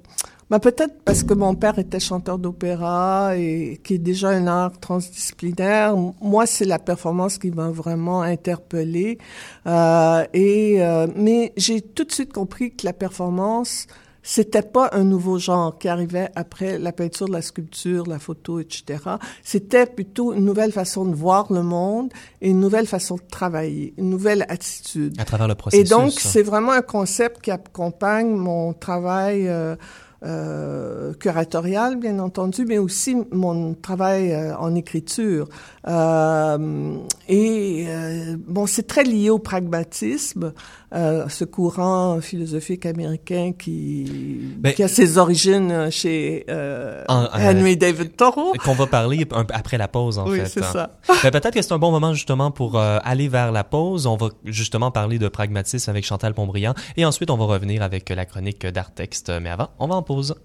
[0.51, 4.77] ben peut-être parce que mon père était chanteur d'opéra et qui est déjà un art
[4.79, 5.95] transdisciplinaire.
[6.21, 9.17] Moi, c'est la performance qui m'a vraiment interpellée.
[9.65, 13.87] Euh, et euh, mais j'ai tout de suite compris que la performance
[14.23, 18.99] c'était pas un nouveau genre qui arrivait après la peinture, la sculpture, la photo, etc.
[19.43, 23.93] C'était plutôt une nouvelle façon de voir le monde et une nouvelle façon de travailler,
[23.97, 25.19] une nouvelle attitude.
[25.19, 25.89] à travers le Et processus.
[25.89, 29.75] donc, c'est vraiment un concept qui accompagne mon travail euh,
[30.23, 35.47] euh, curatorial, bien entendu, mais aussi mon travail euh, en écriture.
[35.87, 36.95] Euh,
[37.27, 40.53] et euh, bon, c'est très lié au pragmatisme,
[40.93, 44.05] euh, ce courant philosophique américain qui,
[44.57, 48.53] Ben, qui a ses origines chez euh, En- euh, Henry David Thoreau.
[48.63, 50.45] qu'on va parler un- après la pause, en Oui, fait.
[50.47, 50.69] c'est hein.
[50.71, 50.91] ça.
[51.23, 54.05] Ben, Peut-être que c'est un bon moment justement pour euh, aller vers la pause.
[54.07, 58.09] On va justement parler de pragmatisme avec Chantal Pontbriand et ensuite on va revenir avec
[58.09, 59.31] la chronique d'art texte.
[59.41, 60.35] Mais avant, on va en pause.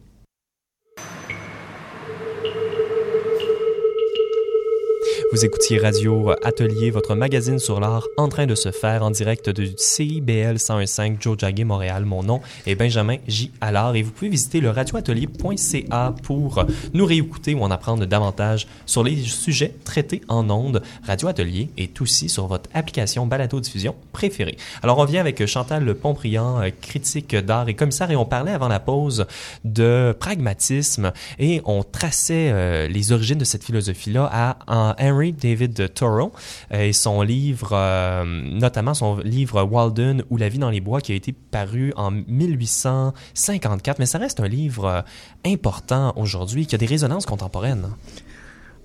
[5.36, 9.50] Vous écoutiez Radio Atelier, votre magazine sur l'art en train de se faire en direct
[9.50, 12.06] du CIBL 101.5 Joe Jagger Montréal.
[12.06, 13.50] Mon nom est Benjamin J.
[13.60, 19.04] Allard et vous pouvez visiter le radioatelier.ca pour nous réécouter ou en apprendre davantage sur
[19.04, 20.80] les sujets traités en ondes.
[21.06, 24.56] Radio Atelier est aussi sur votre application balado-diffusion préférée.
[24.82, 28.68] Alors on vient avec Chantal Pompriand, euh, critique d'art et commissaire et on parlait avant
[28.68, 29.26] la pause
[29.66, 35.92] de pragmatisme et on traçait euh, les origines de cette philosophie-là à, à Henry David
[35.94, 36.32] Thoreau
[36.70, 41.12] et son livre, euh, notamment son livre Walden ou La vie dans les bois qui
[41.12, 45.00] a été paru en 1854, mais ça reste un livre euh,
[45.44, 47.88] important aujourd'hui qui a des résonances contemporaines.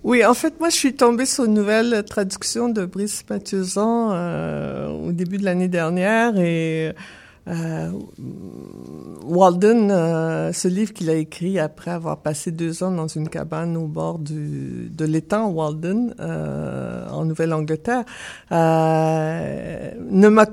[0.04, 4.88] Oui, en fait, moi, je suis tombée sur une nouvelle traduction de Brice Mathieusan euh,
[4.88, 6.94] au début de l'année dernière et
[7.48, 7.90] euh,
[9.24, 13.78] Walden, euh, ce livre qu'il a écrit après avoir passé deux ans dans une cabane
[13.78, 18.04] au bord du, de l'étang Walden euh, en Nouvelle-Angleterre,
[18.52, 20.46] euh, ne, m'a-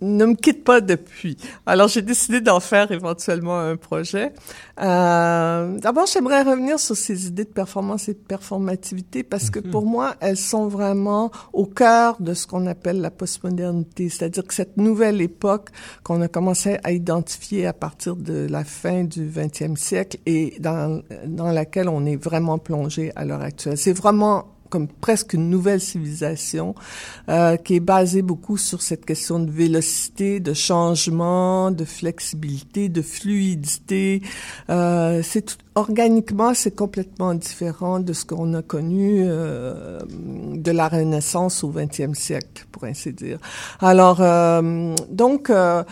[0.00, 1.36] ne me quitte pas depuis.
[1.66, 4.32] Alors, j'ai décidé d'en faire éventuellement un projet.
[4.80, 9.86] Euh, D'abord, j'aimerais revenir sur ces idées de performance et de performativité parce que pour
[9.86, 14.76] moi, elles sont vraiment au cœur de ce qu'on appelle la postmodernité, c'est-à-dire que cette
[14.76, 15.63] nouvelle époque
[16.02, 21.02] qu'on a commencé à identifier à partir de la fin du 20e siècle et dans,
[21.26, 23.76] dans laquelle on est vraiment plongé à l'heure actuelle.
[23.76, 26.74] C'est vraiment comme presque une nouvelle civilisation
[27.28, 33.02] euh, qui est basée beaucoup sur cette question de vélocité, de changement, de flexibilité, de
[33.02, 34.20] fluidité.
[34.70, 40.00] Euh, c'est tout- organiquement, c'est complètement différent de ce qu'on a connu euh,
[40.68, 43.38] de la Renaissance au 20e siècle, pour ainsi dire.
[43.80, 45.50] Alors, euh, donc.
[45.50, 45.84] euh,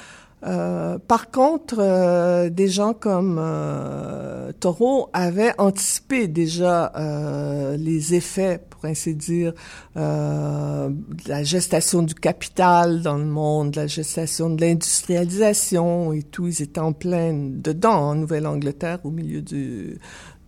[0.45, 8.61] euh, par contre, euh, des gens comme euh, Thoreau avaient anticipé déjà euh, les effets,
[8.83, 9.53] pour ainsi dire,
[9.97, 10.91] euh,
[11.27, 16.49] la gestation du capital dans le monde, la gestation de l'industrialisation et tout.
[16.49, 19.99] Ils étaient en plein dedans en Nouvelle-Angleterre au milieu du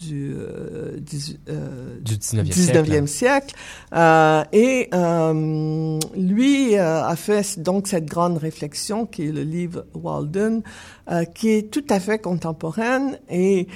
[0.01, 3.09] du, euh, dix- euh, Du 19e 19e siècle.
[3.09, 3.55] siècle.
[3.95, 9.87] Euh, et euh, lui euh, a fait donc cette grande réflexion qui est le livre
[9.95, 10.63] Walden,
[11.11, 13.69] euh, qui est tout à fait contemporaine et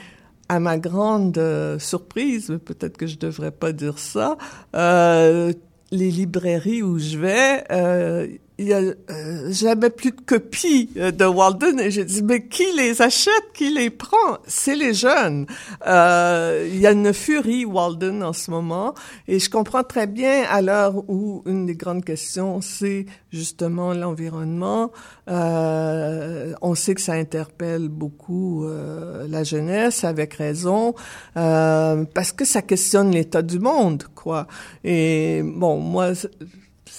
[0.49, 4.37] à ma grande euh, surprise, peut-être que je devrais pas dire ça,
[4.75, 5.53] euh,
[5.91, 8.27] les librairies où je vais, euh,
[8.59, 12.47] il y a euh, jamais plus de copies euh, de Walden et j'ai dit mais
[12.49, 14.39] qui les achète, qui les prend?
[14.49, 15.47] C'est les jeunes.
[15.87, 18.95] Euh, il y a une furie Walden en ce moment
[19.29, 24.91] et je comprends très bien à l'heure où une des grandes questions c'est justement l'environnement.
[25.29, 30.97] Euh, on sait que ça interpelle beaucoup euh, la jeunesse avec raison
[31.37, 34.49] euh, parce que ça questionne l'état du monde quoi.
[34.83, 36.13] Et bon moi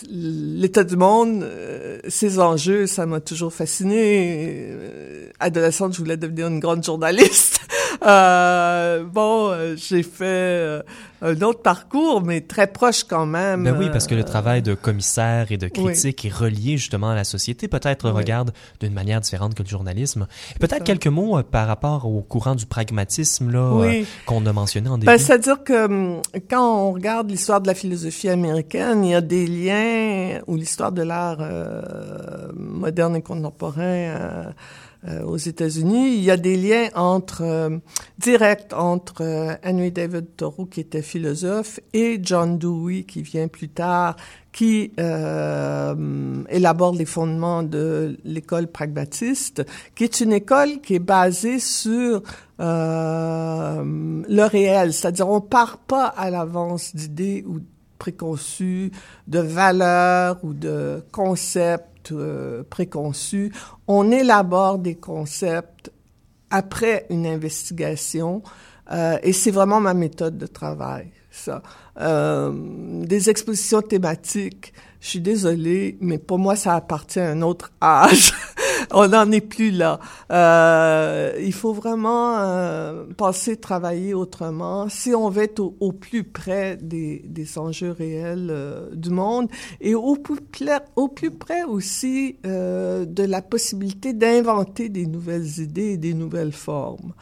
[0.10, 4.68] l'état du monde, euh, ses enjeux, ça m'a toujours fasciné.
[4.70, 7.62] Euh, adolescente, je voulais devenir une grande journaliste.
[8.06, 10.82] Euh, bon, euh, j'ai fait euh,
[11.22, 13.64] un autre parcours, mais très proche quand même.
[13.66, 15.84] Ben oui, parce que le travail de commissaire et de oui.
[15.84, 17.68] critique est relié justement à la société.
[17.68, 18.16] Peut-être Oui.
[18.16, 20.28] regarde d'une manière différente que le journalisme.
[20.62, 24.06] Peut-être quelques mots par rapport au courant du pragmatisme là Oui.
[24.26, 25.08] qu'on a mentionné en début.
[25.08, 29.22] Ben, c'est-à-dire que hum, quand on regarde l'histoire de la philosophie américaine, il y a
[29.22, 29.89] des liens,
[30.48, 34.44] ou l'histoire de l'art euh, moderne et contemporain euh,
[35.08, 37.78] euh, aux États-Unis, il y a des liens entre euh,
[38.18, 44.18] directs entre Henry David Thoreau, qui était philosophe, et John Dewey, qui vient plus tard,
[44.52, 49.66] qui euh, élabore les fondements de l'école pragmatiste,
[49.96, 52.22] qui est une école qui est basée sur
[52.58, 57.60] le réel, c'est-à-dire on part pas à l'avance d'idées ou
[58.00, 58.92] préconçus,
[59.28, 63.52] de valeurs ou de concepts euh, préconçus.
[63.88, 65.92] On élabore des concepts
[66.50, 68.42] après une investigation
[68.92, 71.62] euh, et c'est vraiment ma méthode de travail, ça.
[72.00, 72.52] Euh,
[73.06, 78.34] des expositions thématiques, je suis désolée, mais pour moi, ça appartient à un autre âge.
[78.92, 80.00] On n'en est plus là.
[80.32, 86.78] Euh, il faut vraiment euh, passer travailler autrement si on veut être au, plus près
[86.78, 89.48] des, des enjeux réels euh, du monde
[89.82, 90.40] et au plus,
[90.96, 96.54] au plus près aussi euh, de la possibilité d'inventer des nouvelles idées et des nouvelles
[96.54, 97.14] formes.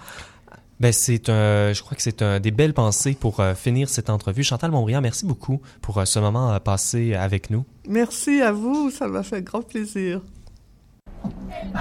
[0.79, 4.11] Ben c'est un, je crois que c'est un des belles pensées pour euh, finir cette
[4.11, 4.43] entrevue.
[4.43, 7.65] Chantal Montbriand, merci beaucoup pour euh, ce moment euh, passé avec nous.
[7.87, 10.21] Merci à vous, ça m'a fait grand plaisir.
[11.23, 11.71] El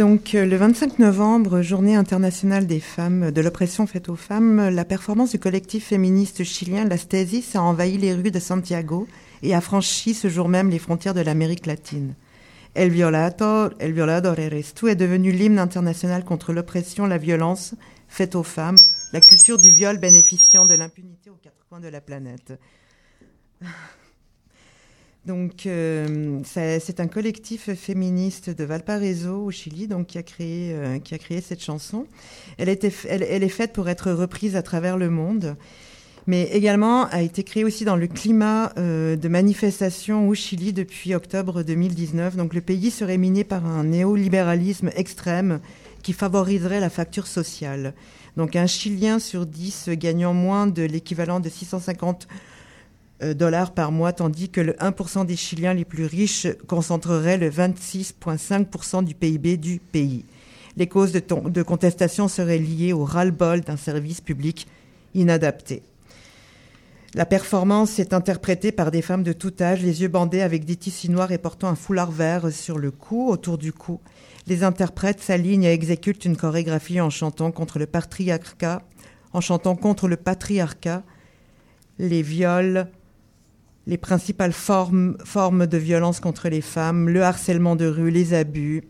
[0.00, 4.86] Donc, euh, le 25 novembre, journée internationale des femmes, de l'oppression faite aux femmes, la
[4.86, 9.06] performance du collectif féministe chilien Las Tesis a envahi les rues de Santiago
[9.42, 12.14] et a franchi ce jour même les frontières de l'Amérique latine.
[12.74, 17.74] El Violator, El Violador Eres est devenu l'hymne international contre l'oppression, la violence
[18.08, 18.78] faite aux femmes,
[19.12, 22.54] la culture du viol bénéficiant de l'impunité aux quatre coins de la planète.
[25.26, 30.98] Donc, euh, c'est un collectif féministe de Valparaiso, au Chili, donc qui a créé, euh,
[30.98, 32.06] qui a créé cette chanson.
[32.56, 35.56] Elle, est faite pour être reprise à travers le monde,
[36.26, 41.14] mais également a été créée aussi dans le climat euh, de manifestation au Chili depuis
[41.14, 42.36] octobre 2019.
[42.36, 45.60] Donc, le pays serait miné par un néolibéralisme extrême
[46.02, 47.92] qui favoriserait la facture sociale.
[48.38, 52.34] Donc, un Chilien sur 10 gagnant moins de l'équivalent de 650 euh,
[53.34, 59.04] dollars par mois, tandis que le 1% des Chiliens les plus riches concentrerait le 26,5%
[59.04, 60.24] du PIB du pays.
[60.76, 64.66] Les causes de contestation seraient liées au ras-le-bol d'un service public
[65.14, 65.82] inadapté.
[67.14, 70.76] La performance est interprétée par des femmes de tout âge, les yeux bandés avec des
[70.76, 74.00] tissus noirs et portant un foulard vert sur le cou, autour du cou.
[74.46, 78.82] Les interprètes s'alignent et exécutent une chorégraphie en chantant contre le patriarcat,
[79.32, 81.02] en chantant contre le patriarcat,
[81.98, 82.88] les viols,
[83.90, 88.84] les principales formes, formes de violence contre les femmes, le harcèlement de rue, les abus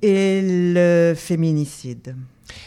[0.00, 2.16] et le féminicide.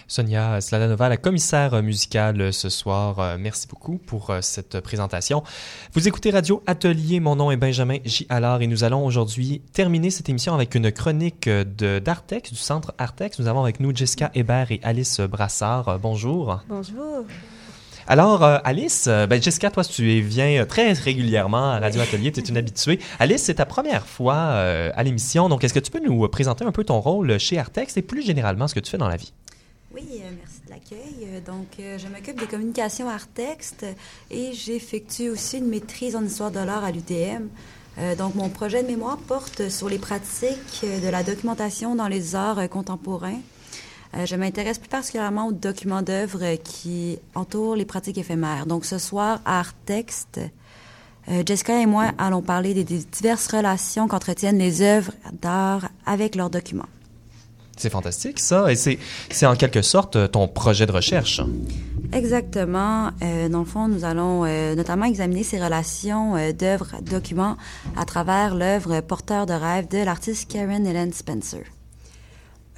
[0.08, 3.20] Sonia Sladanova, la commissaire musicale ce soir.
[3.20, 5.42] Euh, merci beaucoup pour euh, cette présentation.
[5.94, 7.20] Vous écoutez Radio Atelier.
[7.20, 8.28] Mon nom est Benjamin J.
[8.30, 12.94] Allard et nous allons aujourd'hui terminer cette émission avec une chronique de d'Artex, du centre
[13.00, 13.40] Artex.
[13.40, 15.90] Nous avons avec nous Jessica Hébert et Alice Brassard.
[15.90, 16.62] Euh, Bonjour.
[16.70, 17.26] Bonjour.
[18.08, 22.40] Alors, euh, Alice, euh, ben, Jessica, toi, tu viens très régulièrement à Radio Atelier, tu
[22.40, 23.00] es une habituée.
[23.20, 26.66] Alice, c'est ta première fois euh, à l'émission, donc est-ce que tu peux nous présenter
[26.66, 29.18] un peu ton rôle chez Artex et plus généralement ce que tu fais dans la
[29.18, 29.34] vie?
[29.94, 31.28] Oui, euh, merci de l'accueil.
[31.28, 33.86] Euh, Donc, euh, je m'occupe des communications art-texte
[34.30, 37.50] et j'effectue aussi une maîtrise en histoire de l'art à l'UTM.
[37.98, 42.08] Euh, donc, mon projet de mémoire porte sur les pratiques euh, de la documentation dans
[42.08, 43.40] les arts euh, contemporains.
[44.16, 48.66] Euh, je m'intéresse plus particulièrement aux documents d'œuvres qui entourent les pratiques éphémères.
[48.66, 50.40] Donc, ce soir, à art-texte,
[51.30, 56.36] euh, Jessica et moi allons parler des, des diverses relations qu'entretiennent les œuvres d'art avec
[56.36, 56.90] leurs documents.
[57.82, 58.72] C'est fantastique, ça.
[58.72, 59.00] Et c'est,
[59.46, 61.42] en quelque sorte euh, ton projet de recherche.
[62.14, 63.10] Exactement.
[63.24, 67.58] Euh, dans le fond, nous allons euh, notamment examiner ces relations euh, d'œuvres, documents
[67.98, 71.64] à travers l'œuvre Porteur de rêve de l'artiste Karen Helen Spencer.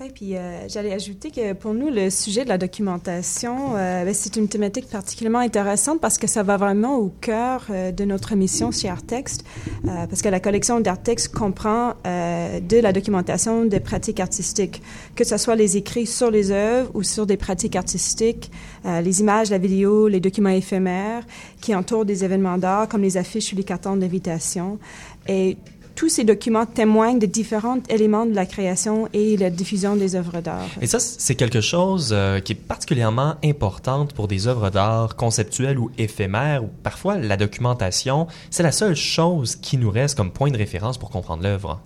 [0.03, 4.13] Oui, puis euh, j'allais ajouter que pour nous, le sujet de la documentation, euh, ben,
[4.13, 8.35] c'est une thématique particulièrement intéressante parce que ça va vraiment au cœur euh, de notre
[8.35, 9.45] mission chez Artext,
[9.85, 14.81] parce que la collection d'Artext comprend de la documentation des pratiques artistiques,
[15.15, 18.51] que ce soit les écrits sur les œuvres ou sur des pratiques artistiques,
[18.85, 21.25] les images, la vidéo, les documents éphémères
[21.61, 24.79] qui entourent des événements d'art comme les affiches ou les cartons d'invitation.
[25.27, 25.57] Et
[25.95, 30.41] tous ces documents témoignent de différents éléments de la création et la diffusion des œuvres
[30.41, 30.69] d'art.
[30.81, 35.77] Et ça, c'est quelque chose euh, qui est particulièrement importante pour des œuvres d'art conceptuelles
[35.77, 40.51] ou éphémères, où parfois la documentation, c'est la seule chose qui nous reste comme point
[40.51, 41.79] de référence pour comprendre l'œuvre.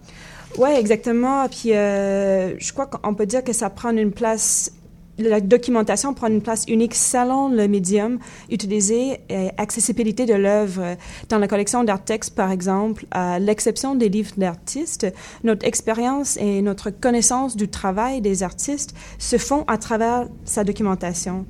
[0.58, 1.48] Oui, exactement.
[1.50, 4.72] Puis euh, je crois qu'on peut dire que ça prend une place
[5.18, 10.96] la documentation prend une place unique selon le médium utilisé et accessibilité de l'œuvre.
[11.30, 15.08] Dans la collection d'Artex, par exemple, à l'exception des livres d'artistes,
[15.44, 21.46] notre expérience et notre connaissance du travail des artistes se font à travers sa documentation.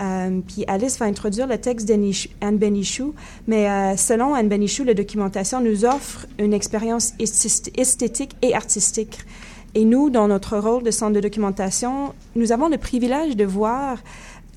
[0.00, 3.14] Euh, puis Alice va introduire le texte d'Anne Benichou,
[3.46, 9.18] mais euh, selon Anne Benichou, la documentation nous offre une expérience esthétique et artistique.
[9.74, 13.98] Et nous, dans notre rôle de centre de documentation, nous avons le privilège de voir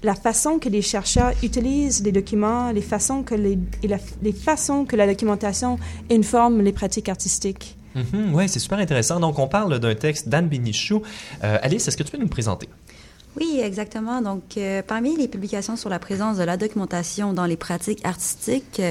[0.02, 4.86] la façon que les chercheurs utilisent les documents, les façons que, les, la, les façons
[4.86, 5.78] que la documentation
[6.12, 7.78] informe les pratiques artistiques.
[7.96, 9.20] Mm -hmm, oui, c'est super intéressant.
[9.20, 11.02] Donc, on parle d'un texte d'Anne Benichou.
[11.44, 12.68] Euh, Alice, est-ce que tu peux nous présenter?
[13.40, 14.22] Oui, exactement.
[14.22, 18.82] Donc, euh, parmi les publications sur la présence de la documentation dans les pratiques artistiques,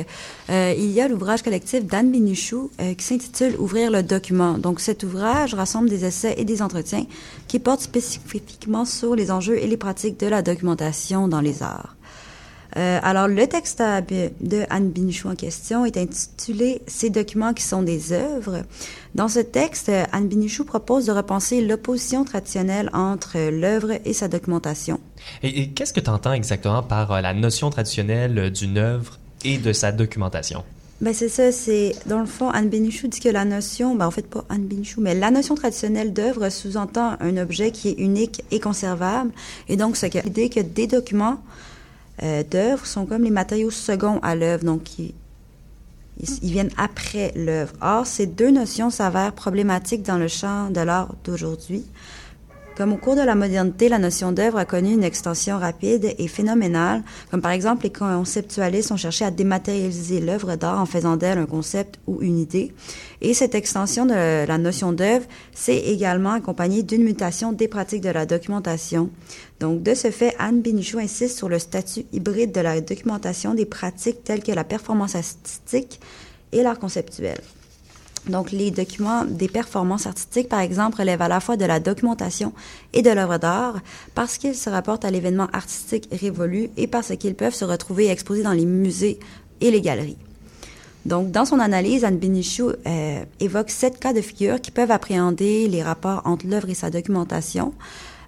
[0.50, 4.58] euh, il y a l'ouvrage collectif d'Anne Binichou euh, qui s'intitule Ouvrir le document.
[4.58, 7.06] Donc, cet ouvrage rassemble des essais et des entretiens
[7.46, 11.94] qui portent spécifiquement sur les enjeux et les pratiques de la documentation dans les arts.
[12.76, 17.82] Euh, alors, le texte de Anne Binichou en question est intitulé Ces documents qui sont
[17.82, 18.62] des œuvres.
[19.14, 25.00] Dans ce texte, Anne Binichou propose de repenser l'opposition traditionnelle entre l'œuvre et sa documentation.
[25.42, 29.58] Et, et qu'est-ce que tu entends exactement par euh, la notion traditionnelle d'une œuvre et
[29.58, 30.64] de sa documentation?
[31.02, 34.10] Ben c'est ça, c'est dans le fond Anne Benichou dit que la notion, ben en
[34.10, 38.42] fait pas Anne Benichou, mais la notion traditionnelle d'œuvre sous-entend un objet qui est unique
[38.50, 39.32] et conservable,
[39.68, 41.42] et donc ce que l'idée que des documents
[42.22, 45.12] euh, d'œuvre sont comme les matériaux seconds à l'œuvre, donc ils,
[46.18, 47.72] ils, viennent après l'œuvre.
[47.80, 51.84] Or, ces deux notions s'avèrent problématiques dans le champ de l'art d'aujourd'hui.
[52.76, 56.26] Comme au cours de la modernité, la notion d'œuvre a connu une extension rapide et
[56.26, 61.36] phénoménale, comme par exemple les conceptualistes ont cherché à dématérialiser l'œuvre d'art en faisant d'elle
[61.36, 62.72] un concept ou une idée.
[63.20, 68.08] Et cette extension de la notion d'œuvre s'est également accompagnée d'une mutation des pratiques de
[68.08, 69.10] la documentation.
[69.60, 73.66] Donc, de ce fait, Anne Benichou insiste sur le statut hybride de la documentation des
[73.66, 76.00] pratiques telles que la performance artistique
[76.52, 77.38] et l'art conceptuel.
[78.28, 82.52] Donc, les documents des performances artistiques, par exemple, relèvent à la fois de la documentation
[82.92, 83.80] et de l'œuvre d'art
[84.14, 88.44] parce qu'ils se rapportent à l'événement artistique révolu et parce qu'ils peuvent se retrouver exposés
[88.44, 89.18] dans les musées
[89.60, 90.18] et les galeries.
[91.04, 95.66] Donc, dans son analyse, Anne Benichou euh, évoque sept cas de figure qui peuvent appréhender
[95.66, 97.74] les rapports entre l'œuvre et sa documentation.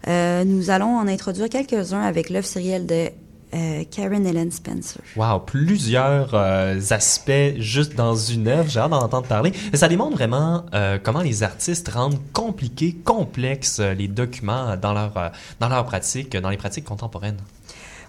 [0.09, 3.11] Euh, nous allons en introduire quelques-uns avec l'œuvre sérielle de
[3.55, 5.01] euh, Karen Ellen Spencer.
[5.17, 8.69] Wow, plusieurs euh, aspects juste dans une œuvre.
[8.69, 9.53] J'ai hâte d'en entendre parler.
[9.73, 14.93] Mais ça démontre vraiment euh, comment les artistes rendent compliqués, complexes euh, les documents dans
[14.93, 17.39] leur dans leur pratique, dans les pratiques contemporaines.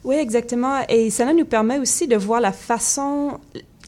[0.03, 0.81] Oui, exactement.
[0.87, 3.39] Et cela nous permet aussi de voir la façon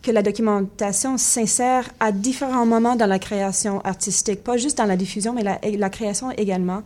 [0.01, 4.95] que la documentation s'insère à différents moments dans la création artistique, pas juste dans la
[4.95, 6.81] diffusion, mais la, la création également.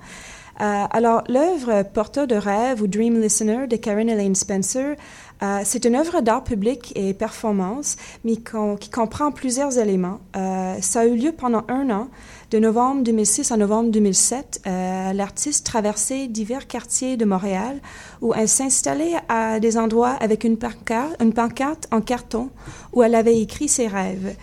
[0.62, 4.96] Euh, alors, l'œuvre Porteur de rêve ou Dream Listener de Karen Elaine Spencer,
[5.44, 10.20] euh, c'est une œuvre d'art public et performance, mais qui comprend plusieurs éléments.
[10.36, 12.10] Euh, ça a eu lieu pendant un an,
[12.52, 14.62] de novembre 2006 à novembre 2007.
[14.68, 17.80] Euh, L'artiste traversait divers quartiers de Montréal
[18.22, 22.50] où elle s'installait à des endroits avec une pancarte en carton
[22.94, 24.36] où elle avait écrit ses rêves.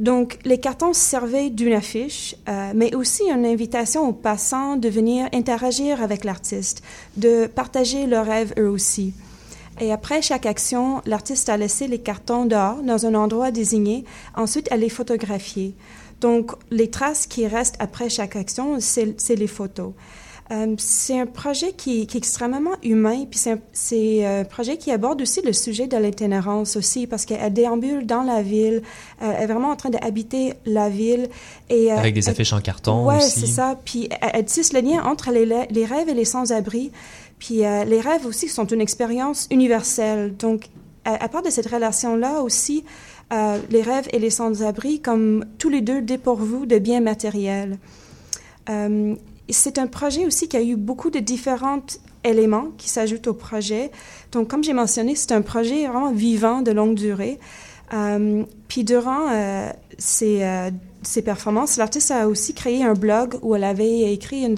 [0.00, 5.28] Donc, les cartons servaient d'une affiche, euh, mais aussi une invitation aux passants de venir
[5.34, 6.82] interagir avec l'artiste,
[7.18, 9.12] de partager leurs rêves eux aussi.
[9.78, 14.06] Et après chaque action, l'artiste a laissé les cartons dehors, dans un endroit désigné.
[14.34, 15.74] Ensuite, elle les photographiait.
[16.22, 19.92] Donc, les traces qui restent après chaque action, c'est les photos.
[20.52, 24.76] Euh, c'est un projet qui, qui est extrêmement humain, puis c'est un, c'est un projet
[24.78, 28.82] qui aborde aussi le sujet de l'itinérance aussi, parce qu'elle déambule dans la ville,
[29.22, 31.28] euh, elle est vraiment en train d'habiter la ville.
[31.68, 33.40] Et, euh, Avec des elle- affiches en carton Ouais, aussi.
[33.40, 33.78] c'est ça.
[33.84, 36.90] Puis elle, elle tisse le lien entre les, les rêves et les sans-abri.
[37.38, 40.34] Puis euh, les rêves aussi sont une expérience universelle.
[40.36, 40.64] Donc,
[41.04, 42.84] à, à part de cette relation-là aussi,
[43.32, 47.78] euh, les rêves et les sans-abri comme tous les deux dépourvus de biens matériels.
[48.68, 49.14] Euh,
[49.52, 51.82] c'est un projet aussi qui a eu beaucoup de différents
[52.24, 53.90] éléments qui s'ajoutent au projet.
[54.32, 57.38] Donc, comme j'ai mentionné, c'est un projet vraiment vivant de longue durée.
[57.92, 60.70] Euh, puis durant euh, ces, euh,
[61.02, 64.54] ces performances, l'artiste a aussi créé un blog où elle avait écrit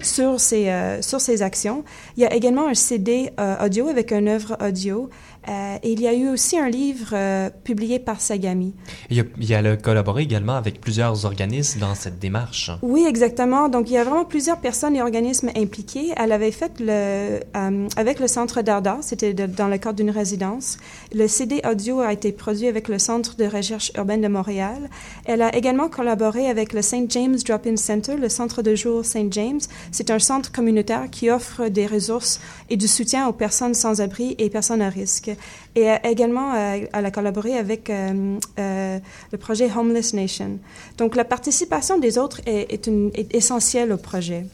[0.00, 1.84] sur, ses, sur ses actions.
[2.16, 3.30] Il y a également un CD
[3.62, 5.08] audio avec une œuvre audio.
[5.48, 8.74] Euh, et il y a eu aussi un livre euh, publié par Sagami.
[9.10, 12.70] Il a, il a collaboré également avec plusieurs organismes dans cette démarche.
[12.82, 13.68] Oui, exactement.
[13.68, 16.12] Donc, il y a vraiment plusieurs personnes et organismes impliqués.
[16.16, 20.78] Elle avait fait le, euh, avec le Centre d'art c'était dans le cadre d'une résidence.
[21.14, 24.90] Le CD audio a été produit avec le Centre de recherche urbaine de Montréal.
[25.24, 27.10] Elle a également collaboré avec le St.
[27.10, 29.32] James Drop-In Center, le Centre de jour St.
[29.32, 29.60] James.
[29.90, 32.40] C'est un centre communautaire qui offre des ressources
[32.70, 35.31] et du soutien aux personnes sans abri et personnes à risque.
[35.74, 40.58] Et euh, également, euh, elle a collaboré avec euh, le projet Homeless Nation.
[40.98, 44.44] Donc, la participation des autres est, est essentielle au projet.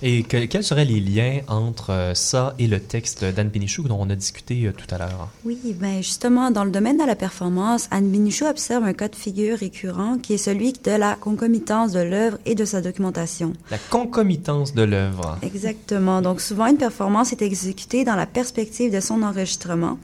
[0.00, 3.98] Et que- quels seraient les liens entre euh, ça et le texte d'Anne Bénichou dont
[4.00, 5.28] on a discuté euh, tout à l'heure?
[5.44, 9.16] Oui, ben justement, dans le domaine de la performance, Anne Binichou observe un cas de
[9.16, 13.52] figure récurrent qui est celui de la concomitance de l'œuvre et de sa documentation.
[13.72, 15.36] La concomitance de l'œuvre.
[15.42, 16.22] Exactement.
[16.22, 19.98] Donc, souvent, une performance est exécutée dans la perspective de son enregistrement.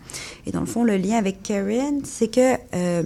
[0.47, 3.05] Et dans le fond, le lien avec Karen, c'est que, euh,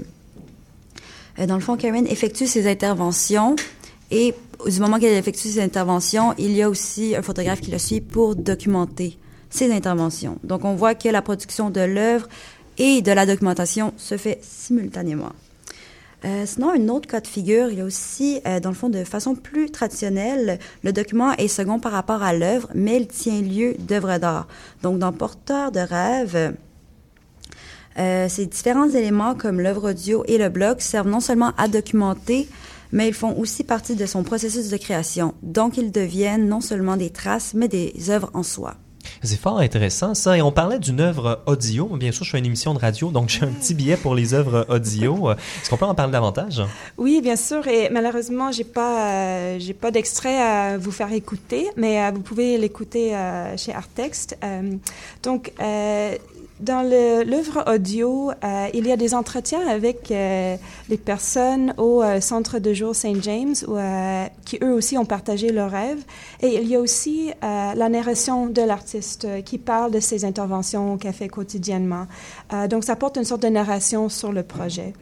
[1.46, 3.56] dans le fond, Karen effectue ses interventions
[4.10, 4.34] et
[4.66, 8.00] du moment qu'elle effectue ses interventions, il y a aussi un photographe qui la suit
[8.00, 9.18] pour documenter
[9.50, 10.38] ses interventions.
[10.44, 12.28] Donc, on voit que la production de l'œuvre
[12.78, 15.32] et de la documentation se fait simultanément.
[16.24, 18.88] Euh, sinon, un autre cas de figure, il y a aussi, euh, dans le fond,
[18.88, 23.40] de façon plus traditionnelle, le document est second par rapport à l'œuvre, mais il tient
[23.40, 24.48] lieu d'œuvre d'art.
[24.82, 26.56] Donc, dans Porteur de rêve,
[27.98, 32.48] euh, ces différents éléments comme l'œuvre audio et le blog servent non seulement à documenter,
[32.92, 35.34] mais ils font aussi partie de son processus de création.
[35.42, 38.76] Donc, ils deviennent non seulement des traces, mais des œuvres en soi.
[39.22, 40.36] C'est fort intéressant ça.
[40.36, 41.86] Et on parlait d'une œuvre audio.
[41.86, 44.34] Bien sûr, je fais une émission de radio, donc j'ai un petit billet pour les
[44.34, 45.30] œuvres audio.
[45.62, 46.62] Est-ce qu'on peut en parler davantage?
[46.96, 47.66] Oui, bien sûr.
[47.66, 52.20] Et malheureusement, j'ai pas, euh, j'ai pas d'extrait à vous faire écouter, mais euh, vous
[52.20, 54.36] pouvez l'écouter euh, chez Artext.
[54.42, 54.74] Euh,
[55.22, 55.52] donc,
[56.60, 60.56] dans l'œuvre audio, euh, il y a des entretiens avec euh,
[60.88, 63.22] les personnes au euh, Centre de jour St.
[63.22, 63.76] James, où,
[64.44, 66.02] qui eux aussi ont partagé leurs rêves.
[66.42, 70.96] Et il y a aussi la narration de l'artiste euh, qui parle de ses interventions
[70.98, 72.06] qu'elle fait quotidiennement.
[72.52, 74.92] Euh, donc, ça porte une sorte de narration sur le projet.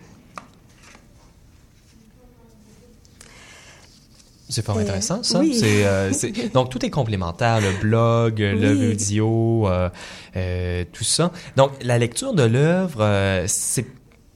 [4.48, 5.40] C'est fort Euh, intéressant, ça.
[5.40, 5.58] oui.
[5.64, 6.12] Euh,
[6.54, 8.90] donc, tout est complémentaire, le blog, le Oui.
[8.92, 9.88] vidéo, euh,
[10.36, 11.32] euh, tout ça.
[11.56, 13.86] Donc, la lecture de l'œuvre, c'est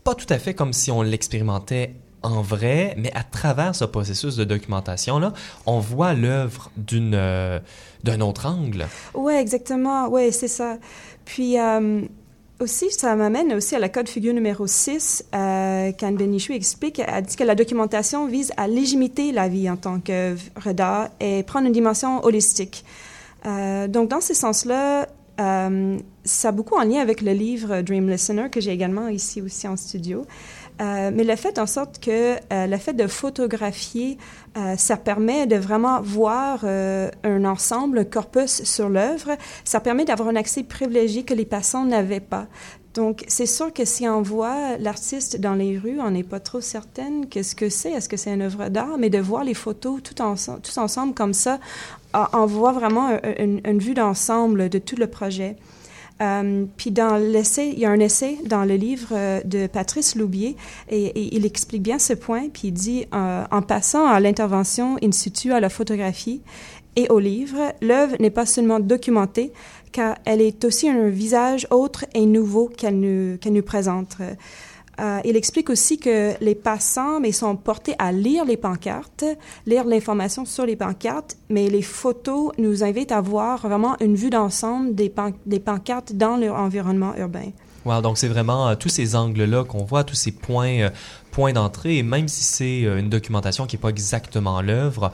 [0.03, 4.37] pas tout à fait comme si on l'expérimentait en vrai, mais à travers ce processus
[4.37, 5.33] de documentation-là,
[5.67, 7.59] on voit l'œuvre d'une, euh,
[8.05, 8.87] d'un autre angle.
[9.15, 10.09] Oui, exactement.
[10.09, 10.77] Oui, c'est ça.
[11.25, 12.03] Puis euh,
[12.59, 17.25] aussi, ça m'amène aussi à la code figure numéro 6, euh, quand Benichou explique, elle
[17.25, 21.67] dit que la documentation vise à légimiter la vie en tant qu'œuvre d'art et prendre
[21.67, 22.85] une dimension holistique.
[23.47, 25.07] Euh, donc, dans ce sens-là,
[26.23, 29.67] ça a beaucoup en lien avec le livre Dream Listener que j'ai également ici aussi
[29.67, 30.27] en studio.
[30.81, 34.17] Euh, mais le fait en sorte que euh, le fait de photographier,
[34.57, 39.37] euh, ça permet de vraiment voir un ensemble, un corpus sur l'œuvre.
[39.65, 42.47] Ça permet d'avoir un accès privilégié que les passants n'avaient pas.
[42.95, 46.61] Donc, c'est sûr que si on voit l'artiste dans les rues, on n'est pas trop
[46.61, 47.93] certaine que ce que c'est.
[47.93, 48.97] Est-ce que c'est une œuvre d'art?
[48.99, 51.61] Mais de voir les photos tout ensemble, tous ensemble comme ça,
[52.33, 55.57] on voit vraiment un- une, une vue d'ensemble de tout le projet.
[56.21, 60.17] Euh, puis dans l'essai, il y a un essai dans le livre euh, de Patrice
[60.17, 60.57] Loubier
[60.91, 62.49] et, il explique bien ce point.
[62.53, 66.43] Puis il dit euh, en passant à l'intervention in situ à la photographie
[66.97, 69.53] et au livre, l'œuvre n'est pas seulement documentée,
[69.93, 74.17] car elle est aussi un visage autre et nouveau qu'elle nous, qu'elle nous présente.
[75.01, 79.25] Euh, il explique aussi que les passants mais sont portés à lire les pancartes,
[79.67, 84.31] lire l'information sur les pancartes, mais les photos nous invitent à voir vraiment une vue
[84.31, 87.51] d'ensemble des, pan- des pancartes dans leur environnement urbain.
[87.87, 90.91] Wow, donc c'est vraiment euh, tous ces angles-là qu'on voit, tous ces points, euh,
[91.31, 95.13] points d'entrée, même si c'est une documentation qui n'est pas exactement l'œuvre,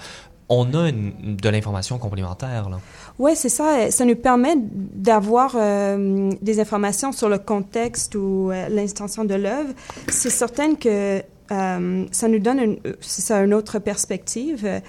[0.48, 2.68] on a une- de l'information complémentaire.
[2.70, 2.78] Là.
[3.18, 3.90] Oui, c'est ça.
[3.90, 9.72] Ça nous permet d'avoir euh, des informations sur le contexte ou euh, l'intention de l'œuvre.
[10.08, 14.82] C'est certain que euh, ça nous donne une, ça, une autre perspective.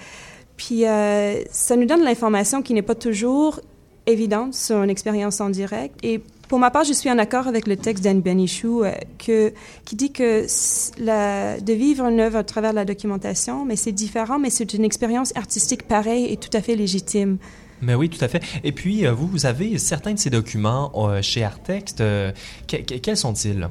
[0.56, 3.60] Puis euh, ça nous donne l'information qui n'est pas toujours
[4.06, 5.96] évidente sur une expérience en direct.
[6.02, 9.96] Et pour ma part, je suis en accord avec le texte d'Anne Benichou euh, qui
[9.96, 14.74] dit que de vivre une œuvre à travers la documentation, mais c'est différent, mais c'est
[14.74, 17.38] une expérience artistique pareille et tout à fait légitime.
[17.82, 18.42] Mais oui, tout à fait.
[18.64, 22.00] Et puis, euh, vous, vous avez certains de ces documents euh, chez Artext.
[22.00, 22.32] euh,
[22.66, 23.68] que- que- quels sont-ils?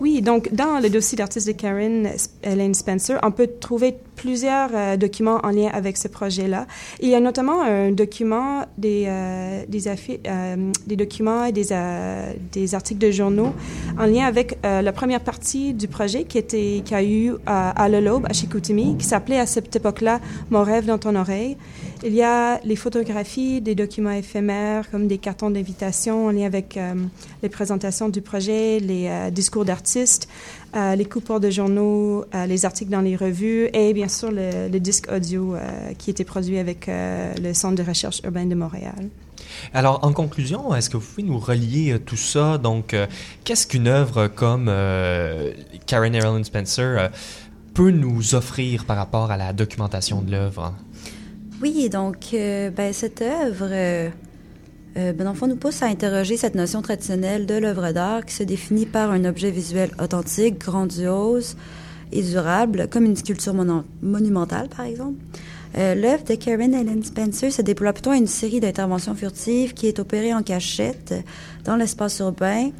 [0.00, 2.08] Oui, donc dans le dossier d'artiste de Karen
[2.42, 6.66] Ellen Spencer, on peut trouver plusieurs documents en lien avec ce projet-là.
[7.00, 9.08] Il y a notamment un document des
[9.68, 11.68] des, documents et des
[12.52, 13.52] des articles de journaux
[13.98, 18.00] en lien avec la première partie du projet qui était a eu à, à Le
[18.00, 21.56] Lobe à Chicoutimi, qui s'appelait à cette époque-là Mon rêve dans ton oreille.
[22.04, 26.76] Il y a les photographies, des documents éphémères comme des cartons d'invitation en lien avec
[26.76, 26.94] euh,
[27.42, 30.28] les présentations du projet, les euh, discours d'artistes,
[30.76, 35.10] euh, les coupures de journaux, les articles dans les revues et bien sûr le, disque
[35.10, 35.56] audio
[35.98, 39.08] qui était produit avec le Centre de recherche urbaine de Montréal.
[39.74, 42.58] Alors, en conclusion, est-ce que vous pouvez nous relier tout ça?
[42.58, 42.94] Donc,
[43.44, 44.70] qu'est-ce qu'une œuvre comme
[45.86, 47.10] Karen Ellen Spencer
[47.74, 50.74] peut nous offrir par rapport à la documentation de l'œuvre?
[51.60, 54.08] Oui, donc euh, ben, cette œuvre, euh,
[54.96, 58.86] euh, ben, nous pousse à interroger cette notion traditionnelle de l'œuvre d'art qui se définit
[58.86, 61.56] par un objet visuel authentique, grandiose
[62.12, 63.54] et durable, comme une sculpture
[64.02, 65.18] monumentale, par exemple.
[65.76, 69.88] Euh, L'œuvre de Karen Ellen Spencer se déploie plutôt à une série d'interventions furtives qui
[69.88, 71.12] est opérée en cachette
[71.64, 72.70] dans l'espace urbain.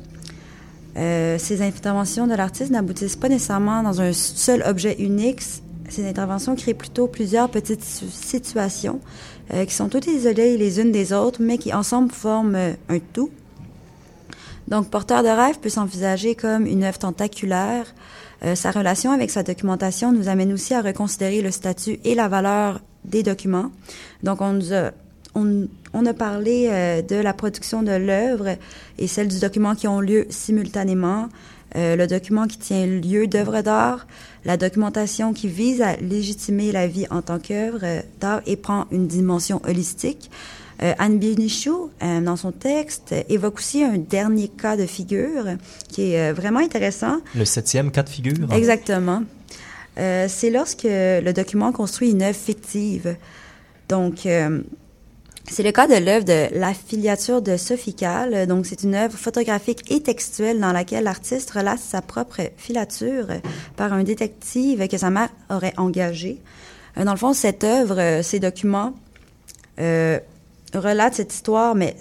[0.97, 5.43] Ces interventions de l'artiste n'aboutissent pas nécessairement dans un seul objet unique.
[5.89, 9.01] Ces interventions créent plutôt plusieurs petites situations
[9.53, 12.99] euh, qui sont toutes isolées les unes des autres, mais qui ensemble forment euh, un
[12.99, 13.31] tout.
[14.69, 17.87] Donc, Porteur de rêve peut s'envisager comme une œuvre tentaculaire.
[18.45, 22.29] Euh, sa relation avec sa documentation nous amène aussi à reconsidérer le statut et la
[22.29, 23.71] valeur des documents.
[24.23, 24.91] Donc, on nous a,
[25.35, 28.57] on, on a parlé euh, de la production de l'œuvre
[28.99, 31.29] et celle du document qui ont lieu simultanément.
[31.77, 34.07] Euh, le document qui tient lieu d'œuvre d'art,
[34.45, 38.87] la documentation qui vise à légitimer la vie en tant qu'œuvre euh, d'art et prend
[38.91, 40.31] une dimension holistique.
[40.83, 45.45] Euh, Anne Binichou, euh, dans son texte, évoque aussi un dernier cas de figure
[45.89, 47.19] qui est vraiment intéressant.
[47.35, 48.53] Le septième cas de figure?
[48.53, 49.23] Exactement.
[49.97, 53.17] C'est lorsque le document construit une œuvre fictive.
[53.89, 54.29] Donc,
[55.51, 58.47] c'est le cas de l'œuvre de La filiature de Sophie Calle.
[58.47, 63.27] Donc, c'est une œuvre photographique et textuelle dans laquelle l'artiste relate sa propre filature
[63.77, 66.39] par un détective que sa mère aurait engagé.
[66.99, 68.93] Euh, Dans le fond, cette œuvre, euh, ces documents,
[69.81, 70.19] euh,
[70.75, 71.97] relatent cette histoire, mais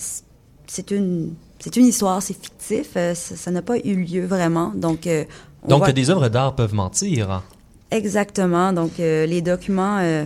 [0.67, 4.71] c'est une, c'est une histoire, c'est fictif, ça n'a pas eu lieu vraiment.
[4.75, 5.23] Donc, euh,
[5.63, 7.43] on Donc, voit- des œuvres d'art peuvent mentir.
[7.91, 8.73] Exactement.
[8.73, 10.25] Donc, euh, les documents euh,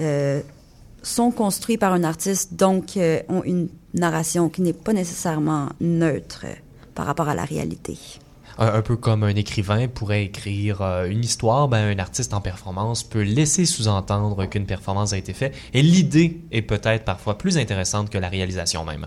[0.00, 0.40] euh,
[1.02, 6.42] sont construits par un artiste, donc euh, ont une narration qui n'est pas nécessairement neutre
[6.44, 6.54] euh,
[6.94, 7.96] par rapport à la réalité.
[8.58, 13.02] Un, peu comme un écrivain pourrait écrire euh, une histoire, ben, un artiste en performance
[13.02, 18.08] peut laisser sous-entendre qu'une performance a été faite et l'idée est peut-être parfois plus intéressante
[18.08, 19.06] que la réalisation même.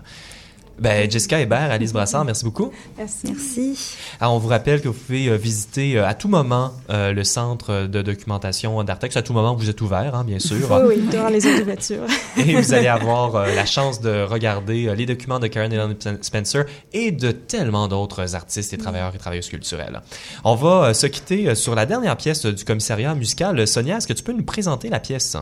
[0.80, 2.70] Ben, Jessica Hébert, Alice Brassard, merci beaucoup.
[2.98, 3.26] Merci.
[3.26, 3.96] Merci.
[4.18, 7.22] Alors, on vous rappelle que vous pouvez euh, visiter euh, à tout moment euh, le
[7.22, 9.16] centre de documentation d'Artex.
[9.16, 10.70] À tout moment, vous êtes ouvert, hein, bien sûr.
[10.70, 12.04] Oui, oui, durant les heures d'ouverture.
[12.36, 15.96] Et vous allez avoir euh, la chance de regarder euh, les documents de Karen Ellen
[16.22, 20.00] Spencer et de tellement d'autres artistes et travailleurs et travailleuses culturelles.
[20.44, 23.66] On va euh, se quitter euh, sur la dernière pièce du commissariat musical.
[23.66, 25.36] Sonia, est-ce que tu peux nous présenter la pièce?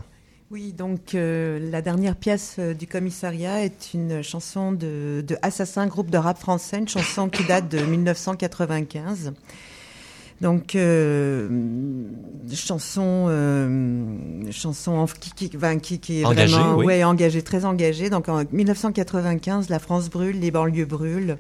[0.51, 5.87] Oui, donc euh, la dernière pièce euh, du commissariat est une chanson de, de Assassin,
[5.87, 9.33] groupe de rap français, une chanson qui date de 1995.
[10.41, 11.49] Donc, euh,
[12.55, 13.27] chanson,
[14.53, 16.87] chanson en- qui, qui, enfin, qui, qui est Engagée, vraiment oui.
[16.87, 18.09] ouais, engagée, très engagée.
[18.09, 21.37] Donc, en 1995, la France brûle, les banlieues brûlent.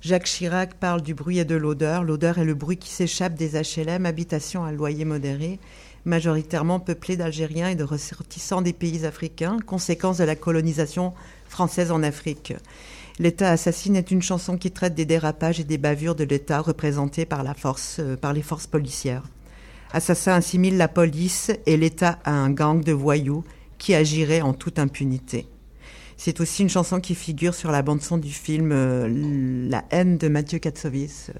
[0.00, 2.02] Jacques Chirac parle du bruit et de l'odeur.
[2.02, 5.60] L'odeur est le bruit qui s'échappe des HLM, habitations à loyer modéré,
[6.04, 11.12] majoritairement peuplées d'Algériens et de ressortissants des pays africains, conséquence de la colonisation
[11.48, 12.54] française en Afrique.
[13.18, 17.26] L'État assassine est une chanson qui traite des dérapages et des bavures de l'État représentés
[17.26, 19.24] par, la force, euh, par les forces policières.
[19.92, 23.44] Assassin assimile la police et l'État à un gang de voyous
[23.76, 25.46] qui agirait en toute impunité.
[26.16, 30.28] C'est aussi une chanson qui figure sur la bande-son du film euh, La haine de
[30.28, 31.32] Mathieu Kassovitz.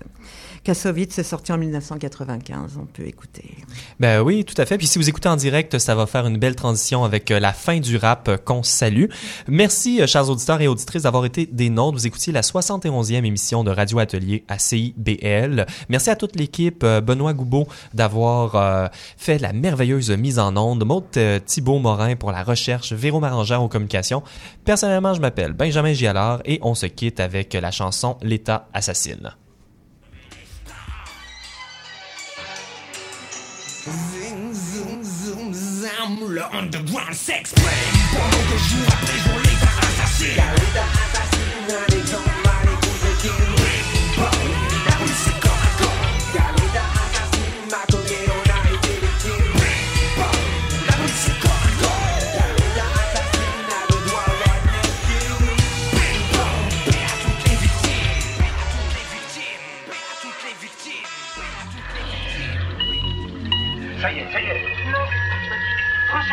[0.65, 3.57] Kassovitz est sorti en 1995, on peut écouter.
[3.99, 4.79] Ben oui, tout à fait.
[4.79, 7.53] Puis si vous écoutez en direct, ça va faire une belle transition avec euh, la
[7.53, 9.07] fin du rap euh, qu'on salue.
[9.49, 11.99] Merci, euh, chers auditeurs et auditrices, d'avoir été des nôtres.
[11.99, 15.67] Vous écoutiez la 71e émission de Radio Atelier à CIBL.
[15.89, 21.05] Merci à toute l'équipe, Benoît Goubeau, d'avoir fait la merveilleuse mise en onde, Maud
[21.45, 24.23] Thibault Morin pour la recherche, Véro Marangère aux communications.
[24.65, 29.33] Personnellement, je m'appelle Benjamin Gialard et on se quitte avec la chanson L'État assassine.
[33.85, 37.67] Zing, zoom, zoom, zam, le underground s'exprime.
[38.13, 39.39] Pendant que jour après jour
[41.89, 42.32] les gens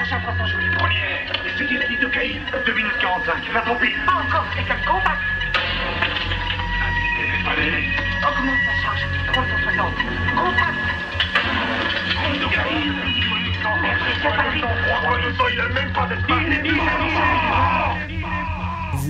[0.10, 0.70] Recherche approfondie.
[0.72, 1.22] Première.
[1.46, 2.42] Étudier la liste de Caïn.
[2.66, 3.52] 2 minutes 45.
[3.54, 3.94] Va tomber.
[4.08, 5.22] Encore quelqu'un de contact.
[7.52, 7.90] Allez.
[8.28, 9.06] Augmente la charge.
[9.32, 9.94] 360.
[10.36, 10.80] Contact.
[12.24, 12.96] Compte de Caïn.
[14.22, 16.38] C'est pas il a même pas d'espace.
[16.42, 16.80] Il est mis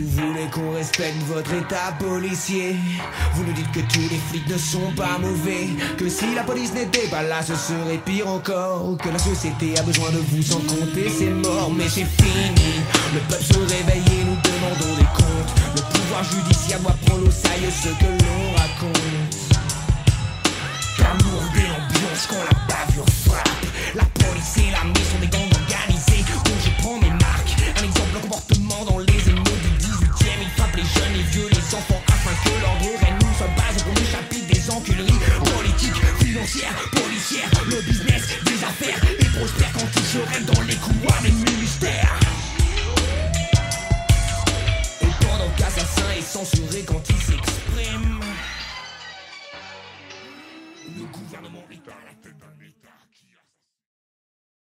[0.01, 2.75] Vous voulez qu'on respecte votre état policier?
[3.33, 5.67] Vous nous dites que tous les flics ne sont pas mauvais.
[5.97, 8.95] Que si la police n'était pas là ce serait pire encore.
[8.97, 12.79] Que la société a besoin de vous sans compter c'est mort Mais c'est fini.
[13.13, 15.51] Le peuple se réveille et nous demandons des comptes.
[15.75, 18.38] Le pouvoir judiciaire doit prendre au sérieux ce que l'on